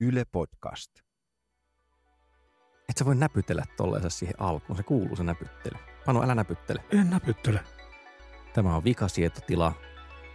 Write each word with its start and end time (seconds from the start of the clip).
Yle 0.00 0.24
Podcast. 0.32 0.90
Et 2.88 2.96
sä 2.96 3.04
voi 3.04 3.14
näpytellä 3.16 3.64
tolleensa 3.76 4.10
siihen 4.10 4.34
alkuun. 4.38 4.76
Se 4.76 4.82
kuuluu 4.82 5.16
se 5.16 5.22
näpyttely. 5.22 5.78
Panu, 6.06 6.22
älä 6.22 6.34
näpyttele. 6.34 6.84
En 6.90 7.10
näpyttele. 7.10 7.60
Tämä 8.54 8.76
on 8.76 8.84
vikasietotila. 8.84 9.72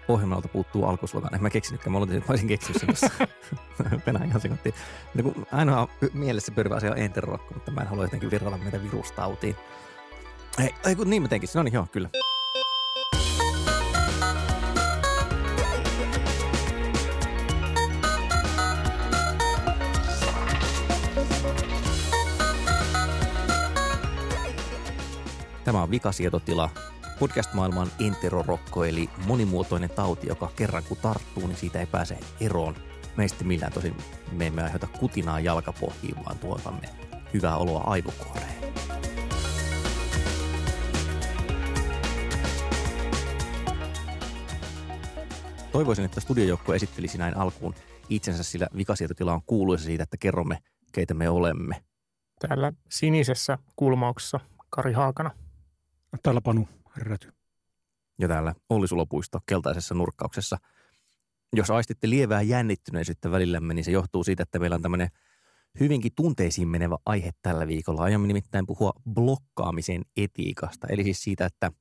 Ohjelmalta 0.07 0.47
puuttuu 0.47 0.85
alkuslogan. 0.85 1.35
En 1.35 1.41
mä 1.41 1.49
keksinytkään. 1.49 1.91
Mä 1.91 1.97
olisin, 1.97 2.17
että 2.17 2.29
mä 2.29 2.31
olisin 2.31 2.47
keksinyt 2.47 2.79
sen 2.79 2.87
tuossa. 2.87 3.27
Penään 4.05 4.29
ihan 4.29 4.41
sekunti. 4.41 4.75
No, 5.13 5.33
ainoa 5.51 5.87
mielessä 6.13 6.51
pyörivä 6.51 6.75
asia 6.75 6.91
on 6.91 6.97
enterokko, 6.97 7.53
mutta 7.53 7.71
mä 7.71 7.81
en 7.81 7.87
halua 7.87 8.03
jotenkin 8.03 8.31
virrata 8.31 8.57
meitä 8.57 8.83
virustautiin. 8.83 9.55
Ei, 10.59 10.75
ei 10.85 10.95
kun 10.95 11.09
niin 11.09 11.21
mä 11.21 11.27
teinkin. 11.27 11.49
No 11.55 11.63
niin, 11.63 11.73
joo, 11.73 11.87
kyllä. 11.91 12.09
Tämä 25.83 25.91
vikasietotila, 25.91 26.69
podcast-maailman 27.19 27.91
enterorokko, 27.99 28.83
eli 28.85 29.09
monimuotoinen 29.25 29.89
tauti, 29.89 30.27
joka 30.27 30.51
kerran 30.55 30.83
kun 30.83 30.97
tarttuu, 30.97 31.47
niin 31.47 31.57
siitä 31.57 31.79
ei 31.79 31.85
pääse 31.85 32.17
eroon. 32.39 32.75
Meistä 33.17 33.43
millään 33.43 33.73
tosin 33.73 33.97
me 34.31 34.47
emme 34.47 34.63
aiheuta 34.63 34.87
kutinaa 34.87 35.39
jalkapohjiin, 35.39 36.15
vaan 36.25 36.39
tuotamme 36.39 36.89
hyvää 37.33 37.57
oloa 37.57 37.83
aivokuoreen. 37.85 38.73
Toivoisin, 45.71 46.05
että 46.05 46.21
studiojoukko 46.21 46.73
esittelisi 46.73 47.17
näin 47.17 47.37
alkuun 47.37 47.75
itsensä, 48.09 48.43
sillä 48.43 48.67
vikasietotila 48.77 49.33
on 49.33 49.41
kuuluisa 49.45 49.85
siitä, 49.85 50.03
että 50.03 50.17
kerromme, 50.17 50.57
keitä 50.91 51.13
me 51.13 51.29
olemme. 51.29 51.83
Täällä 52.47 52.73
sinisessä 52.89 53.57
kulmauksessa 53.75 54.39
Kari 54.69 54.93
Haakana. 54.93 55.42
Täällä 56.21 56.41
Panu 56.41 56.67
Räty. 56.95 57.33
ja 58.19 58.27
täällä 58.27 58.55
Olli 58.69 58.87
Sulopuisto 58.87 59.39
keltaisessa 59.45 59.95
nurkkauksessa. 59.95 60.57
Jos 61.53 61.69
aistitte 61.69 62.09
lievää 62.09 62.41
jännittyneisyyttä 62.41 63.31
välillämme, 63.31 63.73
niin 63.73 63.85
se 63.85 63.91
johtuu 63.91 64.23
siitä, 64.23 64.43
että 64.43 64.59
meillä 64.59 64.75
on 64.75 64.81
tämmöinen 64.81 65.09
hyvinkin 65.79 66.11
tunteisiin 66.15 66.67
menevä 66.67 66.97
aihe 67.05 67.31
tällä 67.41 67.67
viikolla. 67.67 68.03
Aiomme 68.03 68.27
nimittäin 68.27 68.65
puhua 68.65 68.93
blokkaamisen 69.13 70.01
etiikasta, 70.17 70.87
eli 70.89 71.03
siis 71.03 71.23
siitä, 71.23 71.45
että 71.45 71.71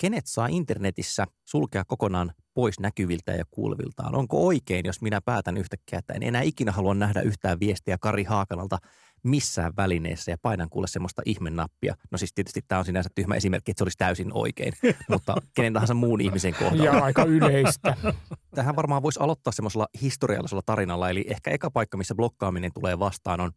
kenet 0.00 0.26
saa 0.26 0.46
internetissä 0.46 1.26
sulkea 1.44 1.84
kokonaan 1.84 2.32
pois 2.54 2.80
näkyviltä 2.80 3.32
ja 3.32 3.44
kuuleviltaan. 3.50 4.14
Onko 4.14 4.46
oikein, 4.46 4.86
jos 4.86 5.02
minä 5.02 5.20
päätän 5.24 5.56
yhtäkkiä, 5.56 5.98
että 5.98 6.14
en 6.14 6.22
enää 6.22 6.42
ikinä 6.42 6.72
halua 6.72 6.94
nähdä 6.94 7.20
yhtään 7.20 7.60
viestiä 7.60 7.98
Kari 8.00 8.24
Haakanalta 8.24 8.78
missään 9.22 9.72
välineessä 9.76 10.30
ja 10.30 10.36
painan 10.42 10.70
kuule 10.70 10.86
semmoista 10.86 11.22
ihmennappia. 11.24 11.94
No 12.10 12.18
siis 12.18 12.32
tietysti 12.34 12.60
tämä 12.68 12.78
on 12.78 12.84
sinänsä 12.84 13.10
tyhmä 13.14 13.34
esimerkki, 13.34 13.70
että 13.70 13.78
se 13.78 13.84
olisi 13.84 13.98
täysin 13.98 14.32
oikein, 14.32 14.72
mutta 15.10 15.34
kenen 15.54 15.72
tahansa 15.72 15.94
muun 15.94 16.20
ihmisen 16.20 16.54
kohdalla. 16.54 16.84
Ja 16.84 17.04
aika 17.04 17.24
yleistä. 17.24 17.96
Tähän 18.54 18.76
varmaan 18.76 19.02
voisi 19.02 19.20
aloittaa 19.20 19.52
semmoisella 19.52 19.88
historiallisella 20.02 20.62
tarinalla, 20.66 21.10
eli 21.10 21.24
ehkä 21.28 21.50
eka 21.50 21.70
paikka, 21.70 21.96
missä 21.96 22.14
blokkaaminen 22.14 22.72
tulee 22.74 22.98
vastaan 22.98 23.40
on 23.40 23.52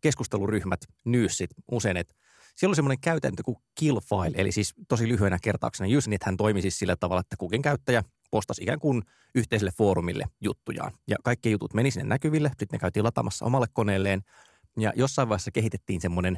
keskusteluryhmät, 0.00 0.80
nyysit, 1.04 1.50
usein, 1.70 1.96
että 1.96 2.14
siellä 2.56 2.72
on 2.72 2.76
semmoinen 2.76 3.00
käytäntö 3.00 3.42
kuin 3.42 3.56
kill 3.74 4.00
file, 4.00 4.36
eli 4.36 4.52
siis 4.52 4.74
tosi 4.88 5.08
lyhyenä 5.08 5.38
kertauksena. 5.42 5.98
Usenithän 5.98 6.36
toimi 6.36 6.62
siis 6.62 6.78
sillä 6.78 6.96
tavalla, 6.96 7.20
että 7.20 7.36
kukin 7.38 7.62
käyttäjä 7.62 8.02
postasi 8.30 8.62
ikään 8.62 8.78
kuin 8.78 9.02
yhteiselle 9.34 9.72
foorumille 9.78 10.24
juttujaan. 10.40 10.92
Ja 11.08 11.16
kaikki 11.24 11.50
jutut 11.50 11.74
meni 11.74 11.90
sinne 11.90 12.08
näkyville, 12.08 12.48
sitten 12.48 12.66
ne 12.72 12.78
käytiin 12.78 13.04
lataamassa 13.04 13.44
omalle 13.44 13.66
koneelleen. 13.72 14.22
Ja 14.78 14.92
jossain 14.96 15.28
vaiheessa 15.28 15.50
kehitettiin 15.50 16.00
semmoinen 16.00 16.36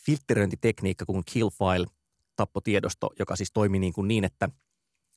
filtteröintitekniikka 0.00 1.04
kuin 1.04 1.22
kill 1.32 1.50
file, 1.50 1.86
tappotiedosto, 2.36 3.10
joka 3.18 3.36
siis 3.36 3.52
toimi 3.52 3.78
niin, 3.78 3.92
kuin 3.92 4.08
niin 4.08 4.24
että 4.24 4.48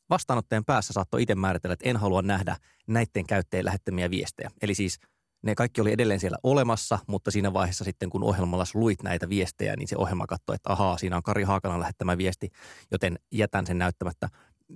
vastaanottajan 0.10 0.66
päässä 0.66 0.94
saattoi 0.94 1.22
itse 1.22 1.36
määritellä, 1.36 1.74
että 1.74 1.90
en 1.90 1.98
halua 1.98 2.22
nähdä 2.22 2.58
näiden 2.88 3.28
käyttäjien 3.28 3.66
lähettämiä 3.66 4.10
viestejä. 4.10 4.50
Eli 4.62 4.76
siis 4.76 5.00
ne 5.42 5.56
kaikki 5.56 5.82
oli 5.82 5.92
edelleen 5.92 6.20
siellä 6.20 6.38
olemassa, 6.44 7.00
mutta 7.08 7.32
siinä 7.32 7.54
vaiheessa 7.54 7.84
sitten, 7.84 8.10
kun 8.10 8.24
ohjelmalla 8.24 8.64
luit 8.74 9.04
näitä 9.04 9.30
viestejä, 9.30 9.76
niin 9.76 9.88
se 9.88 9.98
ohjelma 9.98 10.28
katsoi, 10.28 10.56
että 10.56 10.72
ahaa, 10.72 10.98
siinä 10.98 11.18
on 11.18 11.24
Kari 11.24 11.44
Haakanan 11.44 11.80
lähettämä 11.80 12.18
viesti, 12.18 12.50
joten 12.92 13.20
jätän 13.32 13.68
sen 13.68 13.78
näyttämättä. 13.78 14.30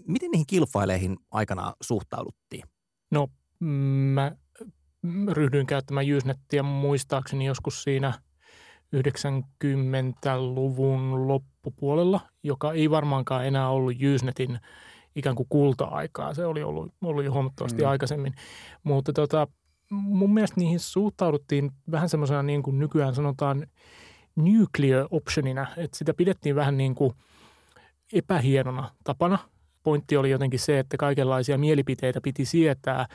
Miten 0.07 0.31
niihin 0.31 0.47
kilfaileihin 0.47 1.17
aikanaan 1.31 1.73
suhtauduttiin? 1.81 2.63
No, 3.11 3.27
mä 4.13 4.31
ryhdyin 5.31 5.67
käyttämään 5.67 6.05
Usenettiä 6.17 6.63
muistaakseni 6.63 7.45
joskus 7.45 7.83
siinä 7.83 8.13
90-luvun 8.95 11.27
loppupuolella, 11.27 12.19
joka 12.43 12.73
ei 12.73 12.89
varmaankaan 12.89 13.47
enää 13.47 13.69
ollut 13.69 13.93
Usenetin 14.15 14.59
ikään 15.15 15.35
kuin 15.35 15.47
kulta-aikaa. 15.49 16.33
Se 16.33 16.45
oli 16.45 16.63
ollut, 16.63 16.93
ollut 17.01 17.25
jo 17.25 17.31
huomattavasti 17.31 17.81
mm. 17.81 17.87
aikaisemmin. 17.87 18.33
Mutta 18.83 19.13
tota, 19.13 19.47
mun 19.89 20.33
mielestä 20.33 20.59
niihin 20.59 20.79
suhtauduttiin 20.79 21.71
vähän 21.91 22.09
semmoisena 22.09 22.43
niin 22.43 22.63
kuin 22.63 22.79
nykyään 22.79 23.15
sanotaan 23.15 23.67
nuclear 24.35 25.07
optionina, 25.11 25.67
että 25.77 25.97
sitä 25.97 26.13
pidettiin 26.13 26.55
vähän 26.55 26.77
niin 26.77 26.95
kuin 26.95 27.13
epähienona 28.13 28.91
tapana. 29.03 29.39
Pointti 29.83 30.17
oli 30.17 30.29
jotenkin 30.29 30.59
se, 30.59 30.79
että 30.79 30.97
kaikenlaisia 30.97 31.57
mielipiteitä 31.57 32.21
piti 32.21 32.45
sietää 32.45 33.05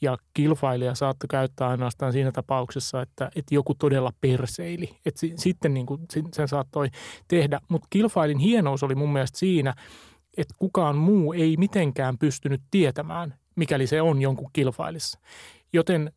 ja 0.00 0.16
kilfailija 0.34 0.94
saattoi 0.94 1.28
käyttää 1.28 1.68
ainoastaan 1.68 2.12
siinä 2.12 2.32
tapauksessa, 2.32 3.02
että, 3.02 3.30
että 3.36 3.54
joku 3.54 3.74
todella 3.74 4.12
perseili. 4.20 4.98
Että 5.06 5.20
sitten 5.36 5.74
niin 5.74 5.86
kuin 5.86 6.00
sen 6.32 6.48
saattoi 6.48 6.88
tehdä. 7.28 7.60
Mutta 7.68 7.86
kilfailin 7.90 8.38
hienous 8.38 8.82
oli 8.82 8.94
mun 8.94 9.12
mielestä 9.12 9.38
siinä, 9.38 9.74
että 10.36 10.54
kukaan 10.58 10.96
muu 10.96 11.32
ei 11.32 11.56
mitenkään 11.56 12.18
pystynyt 12.18 12.62
tietämään, 12.70 13.34
mikäli 13.56 13.86
se 13.86 14.02
on 14.02 14.22
jonkun 14.22 14.50
kilfailissa. 14.52 15.18
Joten 15.72 16.12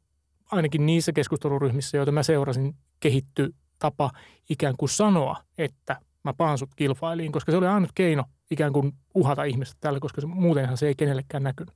ainakin 0.52 0.86
niissä 0.86 1.12
keskusteluryhmissä, 1.12 1.98
joita 1.98 2.12
mä 2.12 2.24
seurasin, 2.24 2.76
kehitty 3.00 3.54
tapa 3.80 4.12
ikään 4.50 4.74
kuin 4.78 4.90
sanoa, 4.90 5.44
että 5.58 6.00
mä 6.24 6.34
paan 6.34 6.58
sut 6.58 6.76
kilfailiin, 6.76 7.32
koska 7.32 7.52
se 7.52 7.58
oli 7.58 7.68
ainut 7.68 7.92
keino 7.96 8.24
ikään 8.52 8.74
kuin 8.74 8.92
uhata 9.16 9.44
ihmistä 9.44 9.78
tällä, 9.80 10.00
koska 10.00 10.22
se, 10.22 10.28
muutenhan 10.28 10.78
se 10.78 10.88
ei 10.88 10.96
kenellekään 10.96 11.44
näkynyt. 11.44 11.76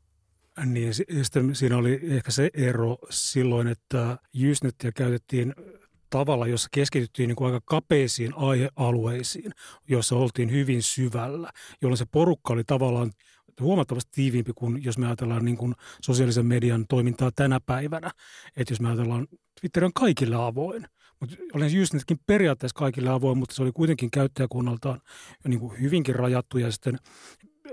Niin, 0.66 0.94
sitten 0.94 1.56
siinä 1.56 1.78
oli 1.78 2.00
ehkä 2.04 2.32
se 2.32 2.50
ero 2.54 2.98
silloin, 3.10 3.68
että 3.68 4.18
Usenettia 4.52 4.92
käytettiin 4.92 5.54
tavalla, 6.10 6.48
jossa 6.48 6.70
keskityttiin 6.72 7.28
niin 7.28 7.36
kuin 7.36 7.54
aika 7.54 7.66
kapeisiin 7.66 8.34
aihealueisiin, 8.36 9.52
joissa 9.90 10.16
oltiin 10.16 10.52
hyvin 10.52 10.84
syvällä, 10.84 11.50
jolloin 11.82 11.98
se 11.98 12.06
porukka 12.12 12.54
oli 12.54 12.64
tavallaan 12.64 13.12
huomattavasti 13.62 14.12
tiiviimpi 14.16 14.52
kuin 14.56 14.84
jos 14.84 14.98
me 14.98 15.06
ajatellaan 15.06 15.46
niin 15.46 15.58
kuin 15.58 15.74
sosiaalisen 16.02 16.46
median 16.46 16.86
toimintaa 16.90 17.32
tänä 17.36 17.60
päivänä. 17.66 18.12
Että 18.58 18.72
jos 18.72 18.82
me 18.82 18.88
ajatellaan, 18.88 19.28
Twitter 19.62 19.86
on 19.86 19.94
kaikille 19.94 20.36
avoin. 20.36 20.88
Mutta 21.24 21.36
olen 21.54 21.74
just 21.74 21.94
nytkin 21.94 22.20
periaatteessa 22.28 22.80
kaikille 22.80 23.10
avoin, 23.10 23.38
mutta 23.38 23.56
se 23.56 23.64
oli 23.64 23.72
kuitenkin 23.72 24.12
käyttäjäkunnaltaan 24.12 25.02
niin 25.48 25.60
kuin 25.60 25.82
hyvinkin 25.82 26.16
rajattu 26.16 26.58
ja 26.58 26.72
sitten 26.72 27.00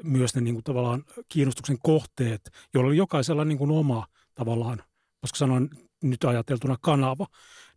myös 0.03 0.35
ne 0.35 0.41
niin 0.41 0.55
kuin 0.55 0.65
tavallaan 0.65 1.05
kiinnostuksen 1.29 1.79
kohteet, 1.83 2.51
joilla 2.75 2.89
oli 2.89 2.97
jokaisella 2.97 3.45
niin 3.45 3.59
kuin 3.59 3.71
oma 3.71 4.07
tavallaan, 4.35 4.83
koska 5.21 5.39
sanoin 5.39 5.71
nyt 6.03 6.25
ajateltuna 6.25 6.77
kanava, 6.81 7.27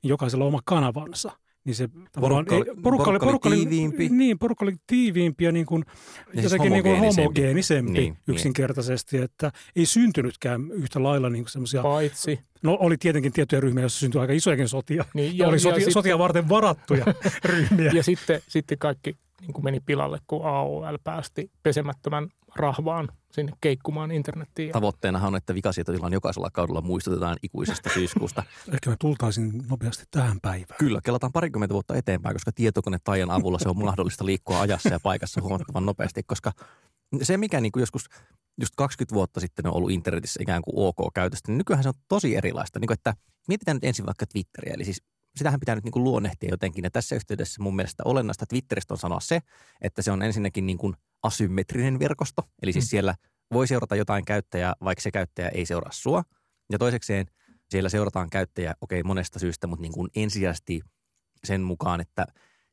niin 0.04 0.10
jokaisella 0.10 0.46
oma 0.46 0.60
kanavansa– 0.66 1.32
niin 1.66 1.76
se 1.76 1.90
porukka, 2.20 2.56
oli, 2.56 2.66
porukka, 2.84 3.10
oli, 3.10 3.20
porukka 3.20 3.50
oli 3.50 3.56
tiiviimpi. 3.56 4.10
Niin, 4.10 4.40
porukka 4.40 4.66
oli 4.66 4.76
tiiviimpi 4.88 5.44
ja 5.44 5.52
niin 5.52 5.66
kuin, 5.66 5.84
ja 5.88 6.32
siis 6.34 6.44
jotenkin 6.44 6.72
niin 6.72 6.84
kuin 6.84 7.00
homogeenisempi 7.00 7.92
niin, 7.92 8.18
yksinkertaisesti, 8.28 9.18
niin. 9.18 9.26
että 9.26 9.52
ei 9.76 9.86
syntynytkään 9.86 10.72
yhtä 10.72 11.04
lailla 11.04 11.30
niin 11.30 11.46
semmoisia... 11.48 11.82
Paitsi. 11.82 12.40
No 12.64 12.78
oli 12.80 12.98
tietenkin 12.98 13.34
tiettyjä 13.34 13.60
ryhmiä, 13.60 13.84
joissa 13.84 14.00
syntyi 14.00 14.22
aika 14.22 14.34
isojakin 14.34 14.70
sotia. 14.70 15.06
Niin, 15.14 15.38
ja, 15.38 15.48
oli 15.48 15.60
sotia, 15.60 15.86
ja 15.86 15.92
sotia 15.92 15.94
sitten, 15.94 16.20
varten 16.20 16.50
varattuja 16.50 17.06
ryhmiä. 17.46 17.92
Ja 17.94 18.04
sitten, 18.04 18.42
sitten 18.48 18.78
kaikki 18.78 19.18
niin 19.42 19.54
kuin 19.54 19.64
meni 19.64 19.80
pilalle, 19.80 20.20
kun 20.28 20.46
AOL 20.46 20.98
päästi 21.04 21.52
pesemättömän 21.64 22.30
rahvaan 22.56 23.10
sinne 23.34 23.52
keikkumaan 23.62 24.12
internettiin. 24.12 24.72
Tavoitteena 24.72 25.28
on, 25.28 25.36
että 25.36 25.56
vikasietotilan 25.56 26.14
jokaisella 26.14 26.50
kaudella 26.54 26.82
muistutetaan 26.82 27.38
ikuisesta 27.44 27.90
syyskuusta. 28.00 28.44
Ehkä 28.74 28.90
me 28.90 28.96
tultaisin 29.00 29.64
nopeasti 29.70 30.06
tähän 30.12 30.38
päivään. 30.42 30.78
Kyllä, 30.80 31.00
kelataan 31.04 31.34
parikymmentä 31.34 31.74
vuotta 31.74 31.96
eteenpäin, 31.96 32.36
koska 32.36 32.52
tietokonetajan 32.52 33.32
avulla 33.32 33.60
se 33.60 33.70
on 33.70 33.78
mahdollista 33.78 34.26
liikkua 34.26 34.62
ajassa 34.62 34.90
ja 34.90 35.00
paikassa 35.00 35.42
huomattavan 35.42 35.86
nopeasti, 35.86 36.24
koska 36.24 36.52
se, 37.22 37.38
mikä 37.38 37.62
niin 37.62 37.72
kuin 37.72 37.82
joskus 37.82 38.06
just 38.62 38.74
20 38.78 39.16
vuotta 39.16 39.40
sitten 39.40 39.68
on 39.68 39.74
ollut 39.74 39.92
internetissä 39.92 40.44
ikään 40.44 40.62
kuin 40.62 40.74
ok 40.88 41.14
käytöstä, 41.14 41.52
niin 41.52 41.58
nykyään 41.58 41.84
se 41.84 41.90
on 41.90 41.96
tosi 42.08 42.36
erilaista. 42.36 42.80
Niin 42.80 42.88
kuin, 42.88 42.96
että 42.96 43.14
mietitään 43.48 43.76
nyt 43.76 43.84
ensin 43.84 44.06
vaikka 44.06 44.26
Twitteriä, 44.26 44.74
eli 44.74 44.86
siis 44.86 45.02
sitähän 45.36 45.60
pitää 45.60 45.76
nyt 45.76 45.84
niin 45.84 45.92
kuin 45.92 46.04
luonnehtia 46.04 46.50
jotenkin. 46.50 46.84
Ja 46.84 46.92
tässä 46.92 47.16
yhteydessä 47.16 47.64
mun 47.64 47.76
mielestä 47.76 48.04
olennaista 48.06 48.46
Twitteristä 48.46 48.94
on 48.94 48.98
sanoa 48.98 49.20
se, 49.20 49.40
että 49.82 50.02
se 50.02 50.12
on 50.12 50.22
ensinnäkin 50.22 50.66
niin 50.66 50.78
kuin 50.78 50.94
asymmetrinen 51.24 52.00
verkosto. 52.00 52.42
Eli 52.62 52.74
siis 52.74 52.86
mm. 52.86 52.90
siellä 52.90 53.16
voi 53.54 53.68
seurata 53.68 53.96
jotain 53.96 54.26
käyttäjää, 54.26 54.74
vaikka 54.84 55.02
se 55.02 55.12
käyttäjä 55.12 55.50
ei 55.50 55.66
seuraa 55.66 55.92
sua. 55.92 56.24
Ja 56.72 56.78
toisekseen 56.78 57.26
Siellä 57.70 57.90
seurataan 57.90 58.30
käyttäjä, 58.30 58.74
okei 58.82 59.00
okay, 59.00 59.08
monesta 59.08 59.40
syystä, 59.40 59.68
mutta 59.68 59.82
niin 59.82 59.92
kuin 59.92 60.10
ensisijaisesti 60.16 60.82
sen 61.44 61.62
mukaan, 61.62 62.02
että 62.02 62.26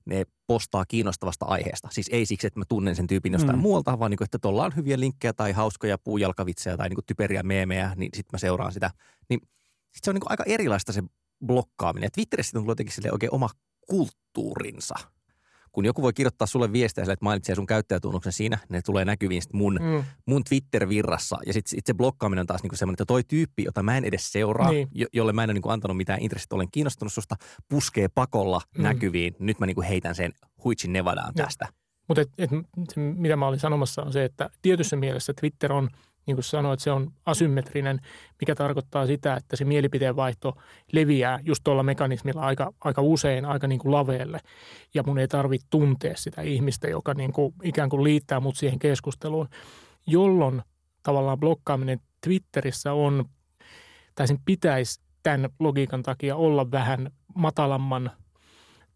ne 0.04 0.24
postaa 0.46 0.84
kiinnostavasta 0.84 1.44
aiheesta. 1.44 1.88
Siis 1.92 2.08
ei 2.12 2.26
siksi, 2.26 2.46
että 2.46 2.58
mä 2.58 2.64
tunnen 2.68 2.96
sen 2.96 3.06
tyypin 3.06 3.32
jostain 3.32 3.58
mm. 3.58 3.62
muualta, 3.62 3.98
vaan 3.98 4.10
niin 4.10 4.18
kuin, 4.18 4.24
että 4.24 4.38
tuolla 4.38 4.64
on 4.64 4.76
hyviä 4.76 5.00
linkkejä 5.00 5.32
tai 5.32 5.52
hauskoja 5.52 5.98
puujalkavitsejä 5.98 6.76
tai 6.76 6.88
niin 6.88 6.94
kuin 6.94 7.06
typeriä 7.06 7.42
meemejä, 7.42 7.92
niin 7.96 8.10
sitten 8.14 8.30
mä 8.32 8.38
seuraan 8.38 8.72
sitä. 8.72 8.90
Niin 9.28 9.40
sit 9.94 10.04
se 10.04 10.10
on 10.10 10.14
niin 10.14 10.20
kuin 10.20 10.30
aika 10.30 10.44
erilaista 10.46 10.92
se 10.92 11.02
blokkaaminen. 11.46 12.10
Twitterissä 12.12 12.58
on 12.58 12.62
tullut 12.62 12.78
jotenkin 12.78 13.12
oikein 13.12 13.34
oma 13.34 13.48
kulttuurinsa– 13.88 14.94
kun 15.72 15.84
joku 15.84 16.02
voi 16.02 16.12
kirjoittaa 16.12 16.46
sulle 16.46 16.72
viestejä 16.72 17.04
sille, 17.04 17.12
että 17.12 17.25
mainitsee 17.25 17.54
sun 17.54 17.66
käyttäjätunnuksen 17.66 18.32
siinä, 18.32 18.58
ne 18.69 18.82
tulee 18.82 19.04
näkyviin 19.04 19.42
sit 19.42 19.52
mun, 19.52 19.78
mm. 19.82 20.04
mun 20.26 20.44
Twitter-virrassa. 20.44 21.38
Ja 21.46 21.52
sitten 21.52 21.70
sit 21.70 21.87
se 21.87 21.94
blokkaaminen 21.94 22.40
on 22.40 22.46
taas 22.46 22.62
niinku 22.62 22.76
semmoinen, 22.76 22.94
että 22.94 23.04
toi 23.04 23.22
tyyppi, 23.28 23.64
jota 23.64 23.82
mä 23.82 23.96
en 23.96 24.04
edes 24.04 24.32
seuraa, 24.32 24.70
niin. 24.70 24.88
jo, 24.92 25.06
jolle 25.12 25.32
mä 25.32 25.44
en 25.44 25.50
ole 25.50 25.54
niinku 25.54 25.69
antanut 25.69 25.96
mitään 25.96 26.20
intressit, 26.20 26.52
olen 26.52 26.69
kiinnostunut 26.72 27.12
susta, 27.12 27.37
puskee 27.69 28.08
pakolla 28.08 28.60
mm. 28.78 28.82
näkyviin. 28.82 29.37
Nyt 29.38 29.60
mä 29.60 29.66
niinku 29.66 29.82
heitän 29.82 30.14
sen 30.14 30.32
huitsin 30.64 30.92
Nevadaan 30.92 31.34
tästä. 31.34 31.69
Mutta 32.08 32.22
mitä 32.96 33.37
mä 33.37 33.46
olin 33.46 33.60
sanomassa 33.60 34.02
on 34.02 34.12
se, 34.12 34.25
että 34.25 34.50
tietyssä 34.62 34.96
mielessä 34.96 35.34
Twitter 35.34 35.72
on– 35.72 35.88
niin 36.26 36.37
kuin 36.37 36.44
sanoit, 36.44 36.81
se 36.81 36.90
on 36.90 37.12
asymmetrinen, 37.26 38.00
mikä 38.40 38.55
tarkoittaa 38.55 39.06
sitä, 39.06 39.34
että 39.34 39.56
se 39.56 39.64
mielipiteenvaihto 39.64 40.56
leviää 40.93 41.38
just 41.43 41.64
tuolla 41.64 41.82
mekanismilla 41.82 42.40
aika, 42.40 42.72
aika 42.81 43.02
usein 43.02 43.44
aika 43.44 43.67
niin 43.67 43.78
kuin 43.78 43.93
laveelle. 43.93 44.40
Ja 44.94 45.02
mun 45.02 45.19
ei 45.19 45.28
tarvitse 45.28 45.67
tuntea 45.70 46.17
sitä 46.17 46.43
ihmistä, 46.43 46.88
joka 46.88 47.14
niin 47.14 47.32
kuin 47.32 47.55
ikään 47.62 47.88
kuin 47.88 48.05
liittää 48.05 48.40
mut 48.40 48.56
siihen 48.56 48.78
keskusteluun, 48.78 49.49
jolloin 50.06 50.62
tavallaan 51.02 51.40
blokkaaminen 51.40 52.00
Twitterissä 52.25 52.93
on, 52.93 53.25
tai 54.14 54.28
sen 54.28 54.38
pitäisi 54.44 55.00
tämän 55.23 55.50
logiikan 55.58 56.02
takia 56.02 56.37
olla 56.37 56.70
vähän 56.70 57.11
matalamman 57.34 58.11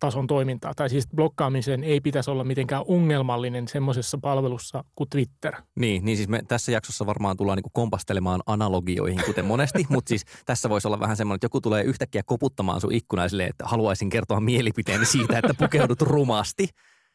tason 0.05 0.27
toimintaa. 0.27 0.75
Tai 0.75 0.91
siis 0.91 1.09
blokkaamisen 1.17 1.85
ei 1.85 2.01
pitäisi 2.01 2.31
olla 2.31 2.45
mitenkään 2.45 2.85
ongelmallinen 2.89 3.69
semmoisessa 3.69 4.19
palvelussa 4.19 4.85
kuin 4.97 5.11
Twitter. 5.11 5.55
Niin, 5.77 6.05
niin 6.05 6.17
siis 6.17 6.29
me 6.29 6.43
tässä 6.49 6.73
jaksossa 6.73 7.07
varmaan 7.07 7.37
tullaan 7.37 7.57
niin 7.57 7.73
kompastelemaan 7.73 8.41
analogioihin, 8.47 9.25
kuten 9.27 9.45
monesti, 9.45 9.87
mutta 9.95 10.09
siis 10.09 10.25
tässä 10.47 10.69
voisi 10.69 10.89
olla 10.89 11.01
vähän 11.01 11.17
semmoinen, 11.17 11.37
että 11.37 11.45
joku 11.45 11.61
tulee 11.61 11.85
yhtäkkiä 11.85 12.23
koputtamaan 12.27 12.81
sun 12.81 12.93
ikkunaisille, 12.93 13.45
että 13.45 13.65
haluaisin 13.67 14.11
kertoa 14.11 14.41
mielipiteeni 14.41 15.07
siitä, 15.07 15.39
että 15.39 15.55
pukeudut 15.55 16.03
rumasti. 16.03 16.69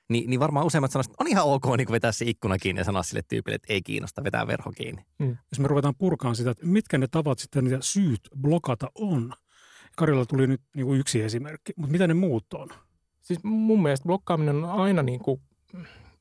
Ni, 0.09 0.23
niin 0.27 0.39
varmaan 0.39 0.65
useimmat 0.65 0.91
sanoisivat, 0.91 1.13
että 1.13 1.23
on 1.23 1.27
ihan 1.27 1.45
ok 1.45 1.77
niin 1.77 1.91
vetää 1.91 2.11
se 2.11 2.25
ikkuna 2.25 2.57
kiinni 2.57 2.79
ja 2.79 2.85
sanoa 2.85 3.03
sille 3.03 3.21
tyypille, 3.27 3.55
että 3.55 3.73
ei 3.73 3.81
kiinnosta, 3.81 4.23
vetää 4.23 4.47
verho 4.47 4.71
kiinni. 4.71 5.05
Mm. 5.19 5.37
Jos 5.51 5.59
me 5.59 5.67
ruvetaan 5.67 5.95
purkaan 5.97 6.35
sitä, 6.35 6.51
että 6.51 6.65
mitkä 6.65 6.97
ne 6.97 7.07
tavat 7.11 7.39
sitten 7.39 7.63
niitä 7.63 7.77
syyt 7.81 8.21
blokata 8.41 8.91
on, 8.95 9.33
Karilla 9.99 10.25
tuli 10.25 10.47
nyt 10.47 10.61
niin 10.75 10.85
kuin 10.85 10.99
yksi 10.99 11.21
esimerkki, 11.21 11.73
mutta 11.75 11.91
mitä 11.91 12.07
ne 12.07 12.13
muut 12.13 12.53
on? 12.53 12.69
Siis 13.21 13.43
mun 13.43 13.83
mielestä 13.83 14.03
blokkaaminen 14.03 14.55
on 14.55 14.65
aina 14.65 15.03
niin 15.03 15.19
kuin 15.19 15.41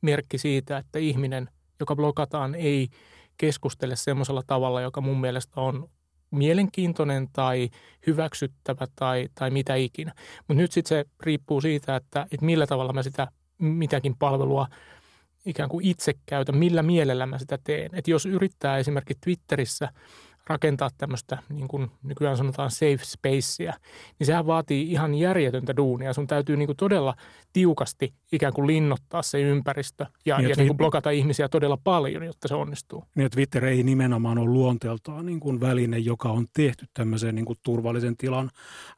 merkki 0.01 0.39
siitä, 0.39 0.79
että 0.79 0.99
ihminen, 0.99 1.49
joka 1.81 1.97
blokataan, 1.97 2.55
ei 2.55 2.89
keskustele 3.37 3.97
semmoisella 3.97 4.43
tavalla, 4.47 4.81
joka 4.81 5.01
mun 5.01 5.21
mielestä 5.21 5.61
on 5.61 5.91
mielenkiintoinen 6.31 7.29
tai 7.33 7.69
hyväksyttävä 8.07 8.87
tai, 8.97 9.29
tai 9.35 9.51
mitä 9.51 9.75
ikinä. 9.75 10.13
Mutta 10.49 10.63
nyt 10.63 10.73
sitten 10.73 10.89
se 10.89 11.05
riippuu 11.21 11.61
siitä, 11.61 11.97
että, 11.97 12.27
että 12.33 12.47
millä 12.47 12.67
tavalla 12.67 12.93
mä 12.93 13.03
sitä 13.03 13.29
mitäkin 13.59 14.15
palvelua 14.19 14.67
ikään 15.47 15.69
kuin 15.69 15.87
itse 15.87 16.15
käytän, 16.27 16.57
millä 16.57 16.83
mielellä 16.83 17.27
mä 17.27 17.39
sitä 17.39 17.59
teen. 17.65 17.91
Et 17.93 18.09
jos 18.09 18.27
yrittää 18.27 18.79
esimerkiksi 18.79 19.21
Twitterissä– 19.25 19.89
rakentaa 20.49 20.91
tämmöistä, 20.99 21.39
niin 21.49 21.69
kuin 21.69 21.91
nykyään 22.03 22.37
sanotaan 22.37 22.71
safe 22.71 22.99
spacea, 23.03 23.75
niin 24.19 24.27
sehän 24.27 24.47
vaatii 24.47 24.93
ihan 24.93 25.15
järjetöntä 25.15 25.77
duunia. 25.77 26.13
Sun 26.13 26.27
täytyy 26.27 26.57
niin 26.57 26.67
kuin 26.67 26.77
todella 26.77 27.15
tiukasti 27.53 28.15
ikään 28.33 28.53
kuin 28.53 28.67
linnottaa 28.67 29.23
se 29.23 29.41
ympäristö 29.41 30.07
ja, 30.27 30.39
niin, 30.39 30.51
ja 30.51 30.57
niin 30.57 30.67
kuin 30.67 30.77
blokata 30.77 31.11
ihmisiä 31.11 31.49
todella 31.49 31.79
paljon, 31.85 32.23
jotta 32.23 32.49
se 32.49 32.55
onnistuu. 32.55 33.05
Niin, 33.15 33.31
Twitter 33.31 33.65
ei 33.65 33.83
nimenomaan 33.83 34.39
ole 34.39 34.51
luonteeltaan 34.51 35.27
niin 35.27 35.41
kuin 35.41 35.61
väline, 35.61 35.99
joka 35.99 36.29
on 36.29 36.47
tehty 36.53 36.87
tämmöiseen 36.95 37.35
niin 37.35 37.45
kuin 37.45 37.59
turvallisen 37.63 38.17
tilan 38.17 38.51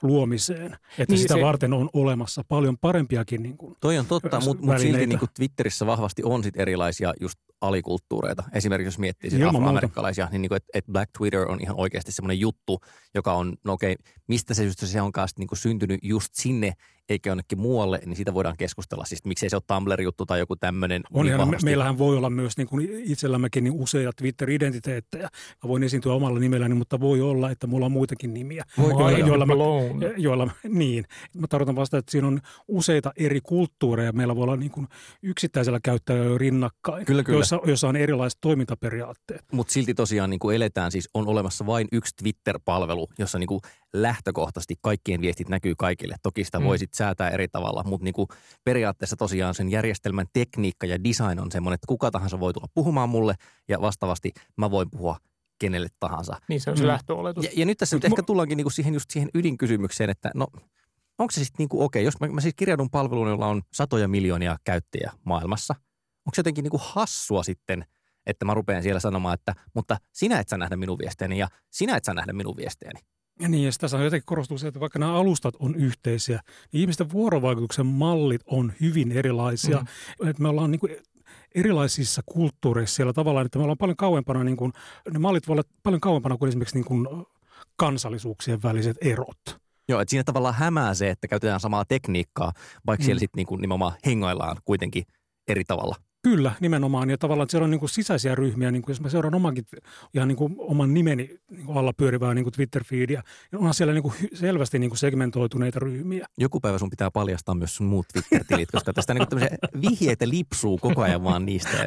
luomiseen. 0.03 0.73
Että 0.73 1.15
niin, 1.15 1.19
sitä 1.19 1.35
se, 1.35 1.41
varten 1.41 1.73
on 1.73 1.91
olemassa 1.93 2.43
paljon 2.49 2.79
parempiakin 2.79 3.43
niin 3.43 3.57
kuin 3.57 3.77
Toi 3.81 3.99
on 3.99 4.07
totta, 4.07 4.41
mutta 4.41 4.67
mut 4.67 4.79
silti 4.79 5.07
niin 5.07 5.19
kuin 5.19 5.31
Twitterissä 5.37 5.87
vahvasti 5.87 6.23
on 6.25 6.45
sit 6.45 6.57
erilaisia 6.57 7.13
just 7.21 7.39
alikulttuureita. 7.61 8.45
Esimerkiksi 8.53 8.87
jos 8.87 8.99
miettii 8.99 9.31
sitä 9.31 9.49
afroamerikkalaisia, 9.49 10.29
niin, 10.33 10.43
niin 10.43 10.49
kuin, 10.49 10.57
että, 10.57 10.69
että 10.75 10.93
Black 10.93 11.11
Twitter 11.19 11.51
on 11.51 11.59
ihan 11.61 11.77
oikeasti 11.77 12.13
semmoinen 12.13 12.41
juttu, 12.41 12.81
joka 13.15 13.33
on, 13.33 13.57
no 13.65 13.73
okei, 13.73 13.97
mistä 14.27 14.55
se 14.55 14.65
just 14.65 14.79
se 14.87 15.03
onkaan 15.03 15.29
niin 15.39 15.49
kuin 15.49 15.59
syntynyt 15.59 16.01
just 16.03 16.35
sinne 16.35 16.73
eikä 17.11 17.31
jonnekin 17.31 17.61
muualle, 17.61 18.01
niin 18.07 18.17
siitä 18.17 18.35
voidaan 18.35 18.57
keskustella. 18.57 19.05
Siis 19.05 19.25
miksei 19.25 19.51
se 19.51 19.57
ole 19.57 19.63
Tumblr-juttu 19.67 20.27
tai 20.27 20.39
joku 20.39 20.57
tämmöinen. 20.57 21.03
On, 21.13 21.27
niin 21.27 21.51
me, 21.51 21.59
meillähän 21.65 21.99
voi 21.99 22.17
olla 22.17 22.31
myös 22.31 22.57
niin 22.57 22.67
kuin 22.67 22.89
itsellämmekin 23.05 23.65
niin 23.65 23.75
useita 23.75 24.13
Twitter-identiteettejä. 24.17 25.29
Mä 25.65 25.69
voin 25.69 25.83
esiintyä 25.83 26.13
omalla 26.13 26.39
nimelläni, 26.39 26.75
mutta 26.75 27.01
voi 27.01 27.21
olla, 27.21 27.51
että 27.51 27.67
mulla 27.67 27.87
on 27.87 27.93
muitakin 27.93 28.35
nimiä. 28.35 28.65
Voi 28.79 28.91
joilla, 28.91 29.19
joilla, 29.19 29.47
mä, 29.47 29.55
joilla, 30.17 30.51
niin. 30.69 31.05
Mä 31.35 31.47
tarkoitan 31.47 31.77
vasta, 31.77 31.99
että 31.99 32.13
siinä 32.13 32.27
on 32.29 32.41
useita 32.69 33.13
eri 33.17 33.41
kulttuureja. 33.41 34.13
Meillä 34.13 34.37
voi 34.37 34.43
olla 34.43 34.57
niin 34.57 34.71
kuin 34.71 34.89
yksittäisellä 35.23 35.81
käyttäjällä 35.83 36.39
rinnakkain, 36.39 37.07
kyllä, 37.07 37.23
kyllä. 37.23 37.37
Joissa, 37.37 37.61
joissa 37.67 37.89
on 37.89 37.97
erilaiset 37.97 38.39
toimintaperiaatteet. 38.41 39.45
Mutta 39.53 39.73
silti 39.73 39.95
tosiaan 39.95 40.31
niin 40.31 40.41
kuin 40.41 40.57
eletään, 40.57 40.93
siis 40.93 41.09
on 41.15 41.29
olemassa 41.29 41.67
vain 41.67 41.89
yksi 41.93 42.17
Twitter-palvelu, 42.17 43.09
jossa 43.19 43.39
niin 43.39 43.49
kuin 43.49 43.61
lähtökohtaisesti 43.93 44.75
kaikkien 44.83 45.21
viestit 45.21 45.49
näkyy 45.49 45.75
kaikille. 45.79 46.17
Toki 46.23 46.45
sitä 46.45 46.59
mm. 46.59 46.65
voisit 46.65 46.95
säätää 46.95 47.31
eri 47.31 47.49
tavalla, 47.49 47.83
mutta 47.87 48.05
niin 48.05 48.15
kuin 48.15 48.29
periaatteessa 48.65 49.17
tosiaan 49.17 49.55
sen 49.55 49.69
järjestelmän 49.69 50.27
tekniikka 50.33 50.87
ja 50.87 51.05
design 51.05 51.41
on 51.41 51.53
semmoinen, 51.53 51.75
että 51.75 51.87
kuka 51.87 52.11
tahansa 52.11 52.41
voi 52.41 52.53
tulla 52.53 52.69
puhumaan 52.75 53.09
mulle 53.09 53.35
ja 53.69 53.81
vastaavasti 53.81 54.33
mä 54.57 54.71
voin 54.71 54.91
puhua 54.91 55.17
kenelle 55.59 55.89
tahansa. 56.01 56.41
Niin 56.49 56.61
se 56.61 56.71
on 56.71 56.77
se 56.77 56.83
mm. 56.83 56.87
lähtöoletus. 56.87 57.45
Ja, 57.45 57.51
ja 57.57 57.67
nyt 57.67 57.79
tässä 57.79 57.97
nyt 57.97 58.05
ehkä 58.05 58.23
tullaankin 58.23 58.57
niinku 58.57 58.71
siihen, 58.71 58.95
just 58.95 59.11
siihen 59.11 59.31
ydinkysymykseen, 59.35 60.11
että 60.11 60.31
no 60.35 60.47
onko 61.19 61.31
se 61.31 61.45
sitten 61.45 61.59
niinku 61.59 61.83
okei, 61.83 62.01
okay, 62.01 62.05
jos 62.05 62.21
mä, 62.21 62.29
mä 62.29 62.41
siis 62.41 62.55
kirjaudun 62.55 62.91
palveluun, 62.91 63.29
jolla 63.29 63.47
on 63.47 63.63
satoja 63.73 64.09
miljoonia 64.09 64.57
käyttäjiä 64.65 65.13
maailmassa, 65.25 65.75
onko 66.27 66.35
se 66.35 66.41
jotenkin 66.41 66.63
niinku 66.63 66.81
hassua 66.83 67.43
sitten, 67.43 67.85
että 68.27 68.45
mä 68.45 68.55
rupean 68.55 68.83
siellä 68.83 69.01
sanomaan, 69.01 69.35
että 69.35 69.55
mutta 69.75 69.97
sinä 70.13 70.41
et 70.41 70.49
saa 70.49 70.59
nähdä 70.59 70.77
minun 70.77 70.99
viesteeni 70.99 71.39
ja 71.39 71.49
sinä 71.71 71.97
et 71.97 72.05
saa 72.05 72.15
nähdä 72.15 72.33
minun 72.33 72.57
viesteeni. 72.57 73.01
Ja 73.41 73.49
niin, 73.49 73.65
ja 73.65 73.71
tässä 73.81 73.97
on 73.97 74.05
jotenkin 74.05 74.27
korostuu 74.27 74.59
se, 74.59 74.69
että 74.69 74.81
vaikka 74.81 74.99
nämä 74.99 75.15
alustat 75.15 75.55
on 75.59 75.75
yhteisiä, 75.75 76.41
niin 76.73 76.81
ihmisten 76.81 77.13
vuorovaikutuksen 77.13 77.87
mallit 77.87 78.41
on 78.47 78.73
hyvin 78.81 79.13
erilaisia. 79.13 79.85
Mm. 80.21 80.29
Että 80.29 80.43
me 80.43 80.49
ollaan 80.49 80.71
niin 80.71 80.81
kuin 80.81 80.97
erilaisissa 81.55 82.23
kulttuureissa 82.27 82.97
siellä 82.97 83.13
tavallaan, 83.13 83.47
että 83.47 83.59
me 83.59 83.63
ollaan 83.63 83.79
paljon 83.79 83.97
kauempana, 83.97 84.45
niin 84.45 84.57
kuin, 84.57 84.73
ne 85.13 85.19
mallit 85.19 85.49
voivat 85.49 85.67
olla 85.67 85.77
paljon 85.83 86.01
kauempana 86.01 86.37
kuin 86.37 86.49
esimerkiksi 86.49 86.77
niin 86.77 86.85
kuin 86.85 87.09
kansallisuuksien 87.77 88.63
väliset 88.63 88.97
erot. 89.01 89.61
Joo, 89.89 90.01
että 90.01 90.11
siinä 90.11 90.25
tavallaan 90.25 90.55
hämää 90.55 90.95
se, 90.95 91.11
että 91.11 91.29
käytetään 91.29 91.61
samaa 91.61 91.85
tekniikkaa, 91.85 92.53
vaikka 92.87 93.03
mm. 93.03 93.05
siellä 93.05 93.21
sitten 93.21 93.45
niin 93.51 93.61
nimenomaan 93.61 93.93
hengaillaan 94.07 94.57
kuitenkin 94.65 95.05
eri 95.49 95.65
tavalla. 95.65 95.97
Kyllä, 96.23 96.53
nimenomaan. 96.61 97.11
Ja 97.11 97.19
tavallaan 97.19 97.45
että 97.45 97.51
siellä 97.51 97.65
on 97.65 97.71
niin 97.71 97.79
kuin 97.79 97.91
sisäisiä 97.91 98.35
ryhmiä, 98.35 98.71
niin 98.71 98.83
kuin 98.83 98.93
jos 98.93 99.01
mä 99.01 99.09
seuraan 99.09 99.35
omankin, 99.35 99.65
ihan 100.15 100.29
niin 100.29 100.37
kuin 100.37 100.55
oman 100.59 100.95
nimeni 100.95 101.39
niin 101.51 101.67
kuin 101.67 101.79
alla 101.79 101.93
pyörivää 101.93 102.35
niin 102.35 102.45
kuin 102.45 102.55
Twitter-feedia, 102.55 103.23
niin 103.53 103.59
onhan 103.59 103.75
siellä 103.75 103.95
niin 103.95 104.03
kuin 104.03 104.15
selvästi 104.35 104.79
niin 104.79 104.91
kuin 104.91 104.99
segmentoituneita 104.99 105.79
ryhmiä. 105.79 106.27
Joku 106.39 106.61
päivä 106.61 106.79
sun 106.79 106.91
pitää 106.91 107.11
paljastaa 107.11 107.55
myös 107.55 107.77
sun 107.77 107.87
muut 107.87 108.07
Twitter-tilit, 108.13 108.71
koska 108.71 108.93
tästä 108.93 109.15
niin 109.15 109.27
kuin 109.29 109.43
vihjeitä 109.81 110.29
lipsuu 110.29 110.79
koko 110.79 111.03
ajan 111.03 111.25
vaan 111.25 111.47
niistä. 111.47 111.85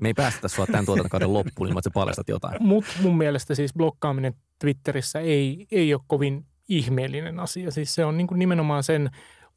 Me 0.00 0.08
ei 0.08 0.14
päästä 0.14 0.48
sua 0.48 0.66
tämän 0.66 0.84
tuotantokauden 0.84 1.32
loppuun, 1.32 1.68
niin 1.68 1.78
että 1.78 1.90
sä 1.90 1.94
paljastat 1.94 2.28
jotain. 2.28 2.62
Mutta 2.62 2.92
mun 3.02 3.18
mielestä 3.18 3.54
siis 3.54 3.74
blokkaaminen 3.74 4.34
Twitterissä 4.58 5.20
ei, 5.20 5.66
ei 5.70 5.94
ole 5.94 6.02
kovin 6.06 6.46
ihmeellinen 6.68 7.40
asia. 7.40 7.70
Siis 7.70 7.94
se 7.94 8.04
on 8.04 8.16
niin 8.16 8.26
kuin 8.26 8.38
nimenomaan 8.38 8.82
sen 8.82 9.10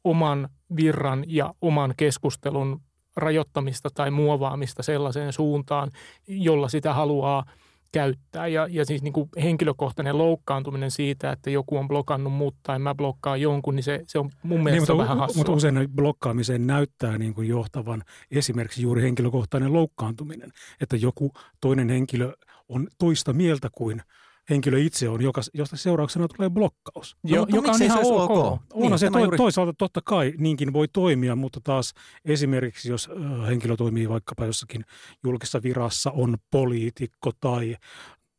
oman 0.04 0.48
virran 0.76 1.24
ja 1.26 1.54
oman 1.60 1.94
keskustelun 1.96 2.80
rajoittamista 3.16 3.88
tai 3.94 4.10
muovaamista 4.10 4.82
sellaiseen 4.82 5.32
suuntaan, 5.32 5.90
jolla 6.28 6.68
sitä 6.68 6.94
haluaa 6.94 7.44
käyttää. 7.92 8.46
Ja, 8.46 8.66
ja 8.70 8.84
siis 8.84 9.02
niin 9.02 9.12
kuin 9.12 9.28
henkilökohtainen 9.42 10.18
loukkaantuminen 10.18 10.90
siitä, 10.90 11.32
että 11.32 11.50
joku 11.50 11.76
on 11.76 11.88
blokannut 11.88 12.32
mut 12.32 12.54
tai 12.62 12.78
mä 12.78 12.94
blokkaan 12.94 13.40
jonkun, 13.40 13.76
niin 13.76 13.84
se, 13.84 14.04
se 14.06 14.18
on 14.18 14.30
mun 14.42 14.62
mielestä 14.62 14.92
niin, 14.92 14.96
mutta, 14.96 15.02
vähän 15.02 15.18
hassua. 15.18 15.40
Mutta 15.40 15.52
usein 15.52 15.88
blokkaamiseen 15.94 16.66
näyttää 16.66 17.18
niin 17.18 17.34
kuin 17.34 17.48
johtavan 17.48 18.02
esimerkiksi 18.30 18.82
juuri 18.82 19.02
henkilökohtainen 19.02 19.72
loukkaantuminen, 19.72 20.52
että 20.80 20.96
joku 20.96 21.32
toinen 21.60 21.88
henkilö 21.88 22.32
on 22.68 22.88
toista 22.98 23.32
mieltä 23.32 23.68
kuin– 23.72 24.02
henkilö 24.50 24.78
itse 24.78 25.08
on, 25.08 25.22
joka, 25.22 25.40
josta 25.54 25.76
seurauksena 25.76 26.28
tulee 26.28 26.50
blokkaus. 26.50 27.16
Jo, 27.24 27.40
no, 27.40 27.46
joka 27.48 27.70
on 27.72 27.82
ihan 27.82 27.98
ok. 28.02 28.30
ok. 28.30 28.60
niin, 28.74 28.98
se 28.98 29.10
to, 29.10 29.18
juuri... 29.18 29.36
toisaalta 29.36 29.72
totta 29.78 30.00
kai 30.04 30.32
niinkin 30.38 30.72
voi 30.72 30.88
toimia, 30.88 31.36
mutta 31.36 31.60
taas 31.64 31.94
esimerkiksi 32.24 32.88
jos 32.88 33.08
henkilö 33.48 33.76
toimii 33.76 34.08
vaikkapa 34.08 34.46
jossakin 34.46 34.84
julkisessa 35.24 35.62
virassa, 35.62 36.10
on 36.10 36.36
poliitikko 36.50 37.30
tai 37.40 37.76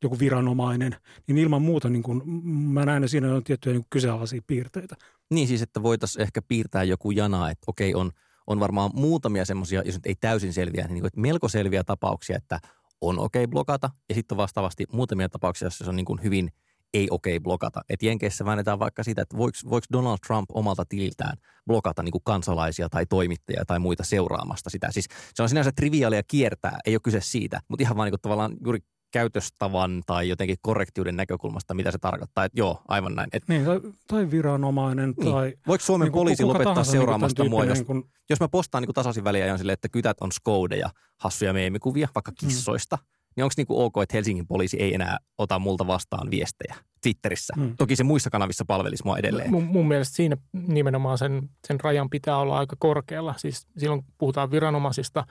joku 0.04 0.20
viranomainen, 0.20 0.96
niin 1.28 1.38
ilman 1.38 1.62
muuta 1.62 1.90
niin 1.90 2.04
kuin, 2.04 2.22
mä 2.48 2.86
näen, 2.86 3.04
että 3.04 3.12
siinä 3.12 3.36
on 3.36 3.44
tiettyjä 3.44 3.74
niin 3.74 3.86
kyseenalaisia 3.90 4.42
piirteitä. 4.48 4.96
Niin 5.32 5.48
siis, 5.48 5.62
että 5.62 5.84
voitaisiin 5.84 6.24
ehkä 6.24 6.42
piirtää 6.42 6.84
joku 6.84 7.12
jana, 7.12 7.50
että 7.50 7.64
okei, 7.68 7.96
on, 7.96 8.12
on 8.48 8.60
varmaan 8.60 8.92
muutamia 8.94 9.46
semmoisia, 9.46 9.82
jos 9.86 9.96
nyt 9.96 10.06
ei 10.06 10.16
täysin 10.16 10.54
selviä, 10.54 10.84
niin, 10.84 10.94
niin 10.94 11.02
kuin, 11.02 11.08
että 11.08 11.20
melko 11.20 11.50
selviä 11.50 11.84
tapauksia, 11.84 12.38
että 12.38 12.60
on 13.02 13.20
okei 13.20 13.48
blokata, 13.48 13.90
ja 14.10 14.16
sitten 14.16 14.38
vastaavasti 14.38 14.86
muutamia 14.92 15.30
tapauksia, 15.30 15.66
joissa 15.66 15.84
se 15.84 15.90
on 15.90 15.96
niin 15.96 16.06
kuin 16.06 16.24
hyvin– 16.24 16.50
ei 16.96 17.08
okei 17.12 17.38
okay 17.38 17.44
blokata. 17.44 17.82
Et 17.90 18.04
Jenkeissä 18.04 18.46
väännetään 18.46 18.80
vaikka 18.80 19.04
sitä, 19.04 19.22
että 19.22 19.38
voiko 19.38 19.86
Donald 19.94 20.18
Trump 20.28 20.50
omalta 20.54 20.86
tililtään 20.86 21.38
blokata 21.68 22.04
niin 22.04 22.12
kuin 22.12 22.24
kansalaisia 22.24 22.90
tai 22.90 23.06
toimittajia 23.06 23.66
tai 23.68 23.80
muita 23.80 24.04
seuraamasta 24.04 24.70
sitä. 24.70 24.92
Siis 24.92 25.06
se 25.34 25.44
on 25.44 25.50
sinänsä 25.50 25.72
triviaalia 25.76 26.24
kiertää, 26.28 26.78
ei 26.86 26.96
ole 26.96 27.02
kyse 27.04 27.22
siitä, 27.22 27.62
mutta 27.68 27.84
ihan 27.84 27.98
vaan 27.98 28.06
niin 28.06 28.12
kuin 28.12 28.22
tavallaan 28.22 28.58
juuri 28.64 28.80
käytöstavan 29.16 30.04
tai 30.06 30.30
jotenkin 30.30 30.58
korrektiuden 30.62 31.16
näkökulmasta, 31.16 31.74
mitä 31.74 31.92
se 31.92 31.98
tarkoittaa. 31.98 32.46
Että 32.46 32.60
joo, 32.60 32.82
aivan 32.88 33.16
näin. 33.16 33.30
Et, 33.34 33.44
niin, 33.48 33.66
tai, 33.66 33.80
tai 34.08 34.32
viranomainen. 34.32 35.14
Niin. 35.18 35.34
Tai, 35.34 35.54
Voiko 35.68 35.84
Suomen 35.86 36.06
niin 36.06 36.14
poliisi 36.14 36.44
lopettaa 36.44 36.74
niinku 36.74 36.92
seuraamasta 36.92 37.44
niin 37.44 37.50
mua, 37.50 37.66
jos, 37.66 37.78
niin 37.78 37.86
kun... 37.86 38.10
jos 38.30 38.40
mä 38.40 38.48
postaan 38.48 38.82
niin 38.82 38.94
tasaisin 38.94 39.24
väliä 39.24 39.46
ja 39.46 39.54
on 39.54 39.58
silleen, 39.58 39.74
että 39.74 39.90
kytät 39.90 40.18
on 40.22 40.32
skoudeja, 40.32 40.90
hassuja 41.18 41.54
meemikuvia, 41.54 42.08
vaikka 42.16 42.32
mm. 42.32 42.48
kissoista, 42.48 42.96
mm 42.96 43.16
niin 43.36 43.44
onko 43.44 43.54
niinku 43.58 43.84
ok, 43.84 43.94
että 44.04 44.18
Helsingin 44.18 44.48
poliisi 44.48 44.78
ei 44.80 44.94
enää 44.94 45.18
ota 45.38 45.60
multa 45.60 45.88
vastaan 45.88 46.32
viestejä 46.32 46.76
Twitterissä? 47.02 47.54
Hmm. 47.58 47.78
Toki 47.78 47.96
se 47.96 48.04
muissa 48.04 48.30
kanavissa 48.30 48.66
palvelisi 48.66 49.04
mua 49.06 49.18
edelleen. 49.18 49.52
Mun, 49.52 49.64
mun 49.64 49.88
mielestä 49.88 50.16
siinä 50.16 50.38
nimenomaan 50.54 51.18
sen, 51.18 51.50
sen 51.68 51.80
rajan 51.80 52.10
pitää 52.10 52.38
olla 52.38 52.58
aika 52.58 52.76
korkealla. 52.80 53.34
Siis 53.38 53.68
silloin 53.78 54.06
puhutaan 54.18 54.52
viranomaisista 54.52 55.26